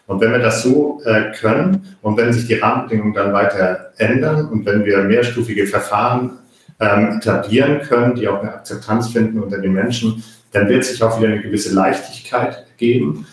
Und 0.08 0.20
wenn 0.20 0.32
wir 0.32 0.40
das 0.40 0.64
so 0.64 1.02
äh, 1.06 1.32
können 1.40 1.96
und 2.02 2.18
wenn 2.18 2.34
sich 2.34 2.48
die 2.48 2.56
Rahmenbedingungen 2.56 3.14
dann 3.14 3.34
weiter 3.34 3.92
ändern 3.98 4.50
und 4.50 4.66
wenn 4.66 4.84
wir 4.86 5.00
mehrstufige 5.04 5.68
Verfahren 5.68 6.40
ähm, 6.80 7.18
etablieren 7.18 7.82
können, 7.82 8.16
die 8.16 8.28
auch 8.28 8.42
eine 8.42 8.54
Akzeptanz 8.54 9.10
finden 9.10 9.42
unter 9.42 9.60
den 9.60 9.74
Menschen, 9.74 10.24
dann 10.52 10.68
wird 10.68 10.84
sich 10.84 11.02
auch 11.02 11.18
wieder 11.18 11.30
eine 11.30 11.42
gewisse 11.42 11.74
Leichtigkeit 11.74 12.66
geben. 12.78 13.26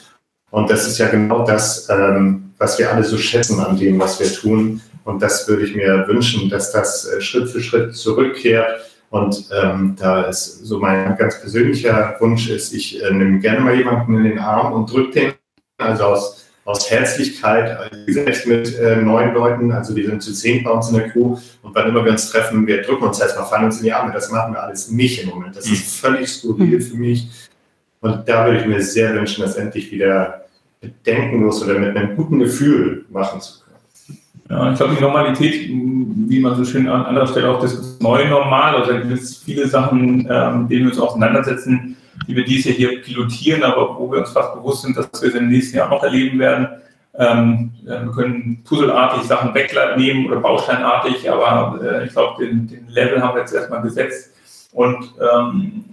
Und 0.51 0.71
das 0.71 0.87
ist 0.87 0.99
ja 0.99 1.09
genau 1.09 1.44
das, 1.44 1.88
ähm, 1.90 2.55
was 2.59 2.79
wir 2.79 2.92
alle 2.92 3.05
so 3.05 3.18
schätzen 3.18 3.61
an 3.61 3.77
dem, 3.77 3.99
was 3.99 4.21
wir 4.21 4.33
tun. 4.33 4.81
Und 5.05 5.23
das 5.23 5.49
würde 5.49 5.64
ich 5.64 5.75
mir 5.75 6.07
wünschen, 6.07 6.49
dass 6.49 6.71
das 6.71 7.07
äh, 7.07 7.21
Schritt 7.21 7.49
für 7.51 7.61
Schritt 7.61 7.97
zurückkehrt 7.97 8.88
Und 9.11 9.49
ähm, 9.53 9.97
da 9.99 10.23
ist 10.23 10.64
so 10.64 10.79
mein 10.79 11.16
ganz 11.16 11.40
persönlicher 11.40 12.16
Wunsch 12.21 12.51
ist, 12.51 12.75
ich 12.75 13.03
äh, 13.03 13.11
nehme 13.11 13.38
gerne 13.38 13.61
mal 13.61 13.75
jemanden 13.75 14.16
in 14.18 14.25
den 14.25 14.38
Arm 14.38 14.73
und 14.73 14.92
drücke 14.92 15.12
den, 15.12 15.33
also 15.79 16.05
aus, 16.05 16.47
aus 16.66 16.90
Herzlichkeit, 16.90 17.90
selbst 18.07 18.47
mit 18.47 18.79
äh, 18.79 18.97
neun 18.97 19.33
Leuten, 19.33 19.73
also 19.73 19.97
wir 19.97 20.07
sind 20.07 20.23
zu 20.23 20.35
zehn 20.35 20.62
bei 20.62 20.71
uns 20.71 20.90
in 20.90 20.97
der 20.97 21.09
Crew 21.09 21.38
und 21.62 21.75
wann 21.75 21.88
immer 21.88 22.05
wir 22.05 22.12
uns 22.12 22.31
treffen, 22.31 22.66
wir 22.66 22.83
drücken 22.83 23.05
uns 23.05 23.18
erstmal, 23.18 23.47
fallen 23.47 23.64
uns 23.64 23.79
in 23.79 23.85
die 23.85 23.92
Arme. 23.92 24.12
Das 24.12 24.31
machen 24.31 24.53
wir 24.53 24.62
alles 24.62 24.90
nicht 24.90 25.23
im 25.23 25.31
Moment. 25.31 25.57
Das 25.57 25.64
ist 25.64 25.71
mhm. 25.71 26.09
völlig 26.09 26.29
skurril 26.29 26.79
mhm. 26.79 26.83
für 26.83 26.97
mich. 26.97 27.29
Und 28.01 28.29
da 28.29 28.44
würde 28.44 28.61
ich 28.61 28.66
mir 28.66 28.83
sehr 28.83 29.14
wünschen, 29.14 29.42
das 29.42 29.57
endlich 29.57 29.90
wieder 29.90 30.44
bedenkenlos 30.81 31.62
oder 31.62 31.79
mit 31.79 31.97
einem 31.97 32.14
guten 32.14 32.38
Gefühl 32.38 33.07
machen 33.11 33.40
zu 33.40 33.61
können. 33.61 33.68
Ja, 34.51 34.73
ich 34.73 34.79
glaube, 34.79 34.95
die 34.95 35.03
Normalität, 35.03 35.69
wie 35.69 36.41
man 36.41 36.57
so 36.57 36.65
schön 36.65 36.89
an 36.89 37.05
anderer 37.05 37.27
Stelle 37.27 37.51
auch 37.51 37.61
das 37.61 38.01
neue 38.01 38.29
Normal, 38.29 38.77
also 38.77 38.93
da 38.93 39.01
gibt 39.01 39.13
es 39.13 39.39
viele 39.39 39.69
Sachen, 39.69 40.27
ähm, 40.31 40.69
denen 40.69 40.85
wir 40.85 40.91
uns 40.91 40.99
auseinandersetzen, 40.99 41.97
die 42.27 42.35
wir 42.35 42.45
dies 42.45 42.65
Jahr 42.65 42.75
hier 42.75 43.03
pilotieren, 43.03 43.63
aber 43.63 43.99
wo 43.99 44.11
wir 44.11 44.21
uns 44.21 44.31
fast 44.31 44.55
bewusst 44.55 44.83
sind, 44.83 44.97
dass 44.97 45.11
wir 45.21 45.29
es 45.29 45.35
im 45.35 45.49
nächsten 45.49 45.77
Jahr 45.77 45.91
noch 45.91 46.03
erleben 46.03 46.39
werden. 46.39 46.69
Ähm, 47.19 47.73
wir 47.83 48.13
können 48.15 48.63
puzzelartig 48.65 49.25
Sachen 49.25 49.53
wegnehmen 49.55 50.27
oder 50.27 50.41
bausteinartig, 50.41 51.31
aber 51.31 51.81
äh, 51.83 52.07
ich 52.07 52.13
glaube, 52.13 52.45
den, 52.45 52.69
den, 52.69 52.89
Level 52.89 53.21
haben 53.21 53.35
wir 53.35 53.41
jetzt 53.41 53.53
erstmal 53.53 53.83
gesetzt. 53.83 54.33
Und 54.73 55.13
ähm, 55.21 55.85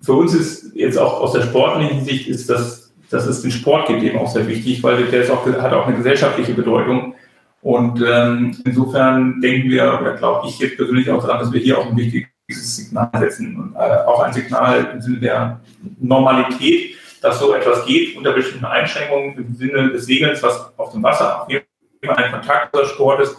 für 0.00 0.12
uns 0.12 0.34
ist 0.34 0.74
jetzt 0.74 0.96
auch 0.96 1.20
aus 1.20 1.32
der 1.32 1.42
sportlichen 1.42 2.04
Sicht 2.04 2.28
ist 2.28 2.48
das, 2.48 2.92
dass 3.10 3.26
es 3.26 3.42
den 3.42 3.50
Sport 3.50 3.88
gibt 3.88 4.02
eben 4.02 4.18
auch 4.18 4.30
sehr 4.30 4.46
wichtig, 4.46 4.82
weil 4.82 5.04
der 5.04 5.22
ist 5.22 5.30
auch, 5.30 5.44
hat 5.46 5.72
auch 5.72 5.86
eine 5.86 5.96
gesellschaftliche 5.96 6.54
Bedeutung. 6.54 7.14
Und 7.60 8.02
ähm, 8.06 8.56
insofern 8.64 9.40
denken 9.40 9.68
wir, 9.70 9.98
oder 10.00 10.14
glaube 10.14 10.48
ich 10.48 10.58
jetzt 10.58 10.76
persönlich 10.76 11.10
auch 11.10 11.22
daran, 11.22 11.40
dass 11.40 11.52
wir 11.52 11.60
hier 11.60 11.78
auch 11.78 11.86
ein 11.86 11.96
wichtiges 11.96 12.28
Signal 12.48 13.10
setzen 13.18 13.56
und 13.56 13.74
äh, 13.74 14.06
auch 14.06 14.20
ein 14.20 14.32
Signal 14.32 14.90
im 14.94 15.00
Sinne 15.00 15.18
der 15.18 15.60
Normalität, 15.98 16.94
dass 17.20 17.40
so 17.40 17.52
etwas 17.52 17.84
geht 17.84 18.16
unter 18.16 18.32
bestimmten 18.32 18.64
Einschränkungen 18.64 19.36
im 19.36 19.54
Sinne 19.54 19.90
des 19.90 20.06
Segelns, 20.06 20.42
was 20.42 20.72
auf 20.76 20.92
dem 20.92 21.02
Wasser 21.02 21.42
auf 21.42 21.50
jeden 21.50 21.64
Fall 22.04 22.16
ein 22.16 22.32
Kontaktsport 22.32 23.20
ist, 23.20 23.36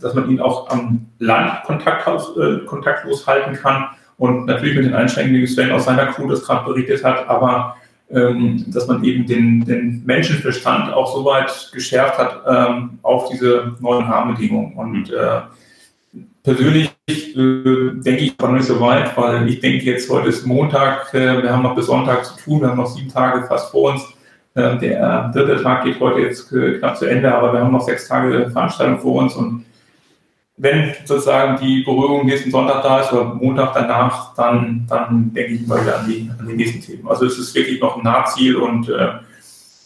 dass 0.00 0.14
man 0.14 0.30
ihn 0.30 0.40
auch 0.40 0.70
am 0.70 1.06
Land 1.18 1.64
kontaktlos, 1.64 2.36
äh, 2.36 2.64
kontaktlos 2.66 3.26
halten 3.26 3.54
kann. 3.54 3.88
Und 4.18 4.46
natürlich 4.46 4.76
mit 4.76 4.86
den 4.86 4.94
Einschränkungen, 4.94 5.40
die 5.40 5.46
Sven 5.46 5.72
aus 5.72 5.84
seiner 5.84 6.06
Crew 6.06 6.28
das 6.28 6.42
gerade 6.42 6.64
berichtet 6.64 7.04
hat, 7.04 7.28
aber 7.28 7.76
dass 8.08 8.86
man 8.86 9.02
eben 9.02 9.26
den, 9.26 9.64
den 9.64 10.02
Menschenverstand 10.06 10.92
auch 10.92 11.12
so 11.12 11.24
weit 11.24 11.70
geschärft 11.72 12.18
hat 12.18 12.40
ähm, 12.46 12.98
auf 13.02 13.28
diese 13.30 13.74
neuen 13.80 14.06
Rahmenbedingungen. 14.06 14.74
Und 14.74 15.10
äh, 15.10 15.40
persönlich 16.44 16.92
äh, 17.08 17.24
denke 17.34 18.22
ich 18.22 18.38
noch 18.38 18.52
nicht 18.52 18.64
so 18.64 18.80
weit, 18.80 19.16
weil 19.16 19.48
ich 19.48 19.58
denke 19.58 19.84
jetzt, 19.84 20.08
heute 20.08 20.28
ist 20.28 20.46
Montag, 20.46 21.12
äh, 21.14 21.42
wir 21.42 21.52
haben 21.52 21.64
noch 21.64 21.74
bis 21.74 21.86
Sonntag 21.86 22.24
zu 22.24 22.36
tun, 22.36 22.60
wir 22.60 22.68
haben 22.68 22.76
noch 22.76 22.86
sieben 22.86 23.10
Tage 23.10 23.44
fast 23.46 23.72
vor 23.72 23.92
uns. 23.92 24.02
Äh, 24.54 24.78
der 24.78 25.32
dritte 25.34 25.62
Tag 25.62 25.84
geht 25.84 25.98
heute 25.98 26.20
jetzt 26.20 26.52
äh, 26.52 26.78
knapp 26.78 26.96
zu 26.96 27.06
Ende, 27.06 27.34
aber 27.34 27.52
wir 27.52 27.60
haben 27.60 27.72
noch 27.72 27.84
sechs 27.84 28.06
Tage 28.06 28.48
Veranstaltung 28.50 29.00
vor 29.00 29.22
uns 29.22 29.34
und 29.34 29.64
wenn 30.58 30.94
sozusagen 31.04 31.58
die 31.62 31.82
Berührung 31.82 32.26
nächsten 32.26 32.50
Sonntag 32.50 32.82
da 32.82 33.00
ist 33.00 33.12
oder 33.12 33.34
Montag 33.34 33.74
danach, 33.74 34.34
dann, 34.34 34.86
dann 34.88 35.32
denke 35.34 35.54
ich 35.54 35.66
mal 35.66 35.82
wieder 35.82 36.00
an 36.00 36.08
die, 36.08 36.30
an 36.38 36.46
die 36.46 36.54
nächsten 36.54 36.80
Themen. 36.80 37.06
Also 37.08 37.26
es 37.26 37.38
ist 37.38 37.54
wirklich 37.54 37.80
noch 37.80 37.98
ein 37.98 38.02
Nahziel 38.02 38.56
und 38.56 38.88
äh, 38.88 39.08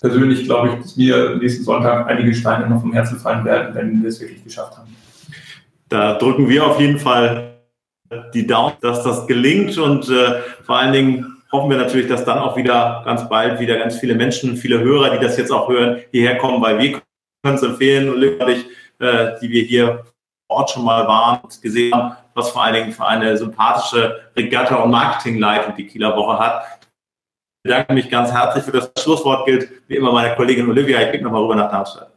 persönlich 0.01 0.45
glaube 0.45 0.69
ich, 0.69 0.75
dass 0.77 0.97
mir 0.97 1.37
nächsten 1.37 1.65
Sonntag 1.65 2.07
einige 2.09 2.33
Steine 2.35 2.69
noch 2.69 2.81
vom 2.81 2.93
Herzen 2.93 3.19
fallen 3.19 3.45
werden, 3.45 3.75
wenn 3.75 4.03
wir 4.03 4.09
es 4.09 4.21
wirklich 4.21 4.45
geschafft 4.45 4.79
haben. 4.79 4.95
Da 5.89 6.15
drücken 6.15 6.49
wir 6.49 6.65
auf 6.65 6.79
jeden 6.79 7.01
Fall 7.01 7.59
die 8.33 8.47
Daumen, 8.47 8.75
dass 8.81 9.03
das 9.03 9.27
gelingt 9.27 9.77
und 9.77 10.09
äh, 10.09 10.41
vor 10.65 10.77
allen 10.77 10.93
Dingen 10.93 11.37
hoffen 11.51 11.71
wir 11.71 11.79
natürlich, 11.79 12.07
dass 12.07 12.25
dann 12.25 12.39
auch 12.39 12.57
wieder 12.57 13.03
ganz 13.05 13.29
bald 13.29 13.59
wieder 13.59 13.77
ganz 13.77 13.99
viele 13.99 14.15
Menschen, 14.15 14.57
viele 14.57 14.79
Hörer, 14.79 15.11
die 15.11 15.25
das 15.25 15.37
jetzt 15.37 15.51
auch 15.51 15.69
hören, 15.69 15.99
hierher 16.13 16.39
kommen, 16.39 16.63
weil 16.63 16.79
wir 16.79 16.93
können 17.43 17.57
es 17.57 17.63
empfehlen, 17.63 18.09
und 18.09 18.23
äh, 18.23 19.33
die 19.41 19.51
wir 19.51 19.63
hier 19.65 20.05
Ort 20.51 20.71
schon 20.71 20.85
mal 20.85 21.07
waren 21.07 21.41
und 21.43 21.63
gesehen 21.63 21.95
haben, 21.95 22.17
was 22.35 22.51
vor 22.51 22.65
allen 22.65 22.75
Dingen 22.75 22.93
für 22.93 23.07
eine 23.07 23.37
sympathische 23.37 24.21
Regatta- 24.37 24.77
und 24.77 24.91
Marketingleitung 24.91 25.75
die 25.77 25.87
Kieler 25.87 26.17
Woche 26.17 26.39
hat. 26.39 26.65
Ich 27.63 27.71
bedanke 27.71 27.93
mich 27.93 28.11
ganz 28.11 28.33
herzlich 28.33 28.65
für 28.65 28.73
das 28.73 28.91
Schlusswort 28.99 29.47
gilt, 29.47 29.71
wie 29.89 29.97
immer 29.97 30.13
meine 30.13 30.35
Kollegin 30.35 30.69
Olivia. 30.69 31.01
Ich 31.03 31.11
blicke 31.11 31.25
nochmal 31.25 31.43
rüber 31.43 31.57
nach 31.57 31.71
Darmstadt. 31.71 32.11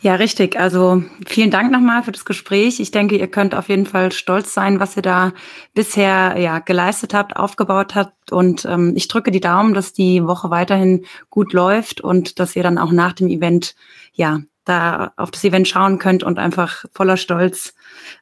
Ja, 0.00 0.14
richtig. 0.14 0.58
Also 0.58 1.02
vielen 1.26 1.50
Dank 1.50 1.72
nochmal 1.72 2.04
für 2.04 2.12
das 2.12 2.24
Gespräch. 2.24 2.78
Ich 2.78 2.92
denke, 2.92 3.16
ihr 3.16 3.26
könnt 3.26 3.54
auf 3.54 3.68
jeden 3.68 3.86
Fall 3.86 4.12
stolz 4.12 4.54
sein, 4.54 4.78
was 4.78 4.96
ihr 4.96 5.02
da 5.02 5.32
bisher 5.74 6.36
ja 6.38 6.60
geleistet 6.60 7.14
habt, 7.14 7.36
aufgebaut 7.36 7.96
habt. 7.96 8.30
Und 8.30 8.64
ähm, 8.64 8.92
ich 8.94 9.08
drücke 9.08 9.32
die 9.32 9.40
Daumen, 9.40 9.74
dass 9.74 9.92
die 9.92 10.24
Woche 10.24 10.50
weiterhin 10.50 11.04
gut 11.30 11.52
läuft 11.52 12.00
und 12.00 12.38
dass 12.38 12.54
ihr 12.54 12.62
dann 12.62 12.78
auch 12.78 12.92
nach 12.92 13.12
dem 13.12 13.26
Event 13.26 13.74
ja 14.12 14.38
da 14.68 15.12
auf 15.16 15.30
das 15.30 15.44
Event 15.44 15.68
schauen 15.68 15.98
könnt 15.98 16.22
und 16.22 16.38
einfach 16.38 16.84
voller 16.92 17.16
Stolz 17.16 17.74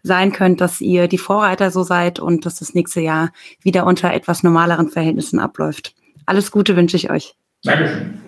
sein 0.03 0.33
könnt, 0.33 0.61
dass 0.61 0.81
ihr 0.81 1.09
die 1.09 1.19
Vorreiter 1.19 1.71
so 1.71 1.83
seid 1.83 2.19
und 2.19 2.47
dass 2.47 2.61
das 2.61 2.75
nächste 2.75 3.01
Jahr 3.01 3.31
wieder 3.63 3.87
unter 3.87 4.13
etwas 4.13 4.43
normaleren 4.43 4.89
Verhältnissen 4.89 5.39
abläuft. 5.39 5.95
Alles 6.27 6.51
Gute 6.51 6.77
wünsche 6.77 6.97
ich 6.97 7.11
euch. 7.11 7.35
Dankeschön. 7.63 8.21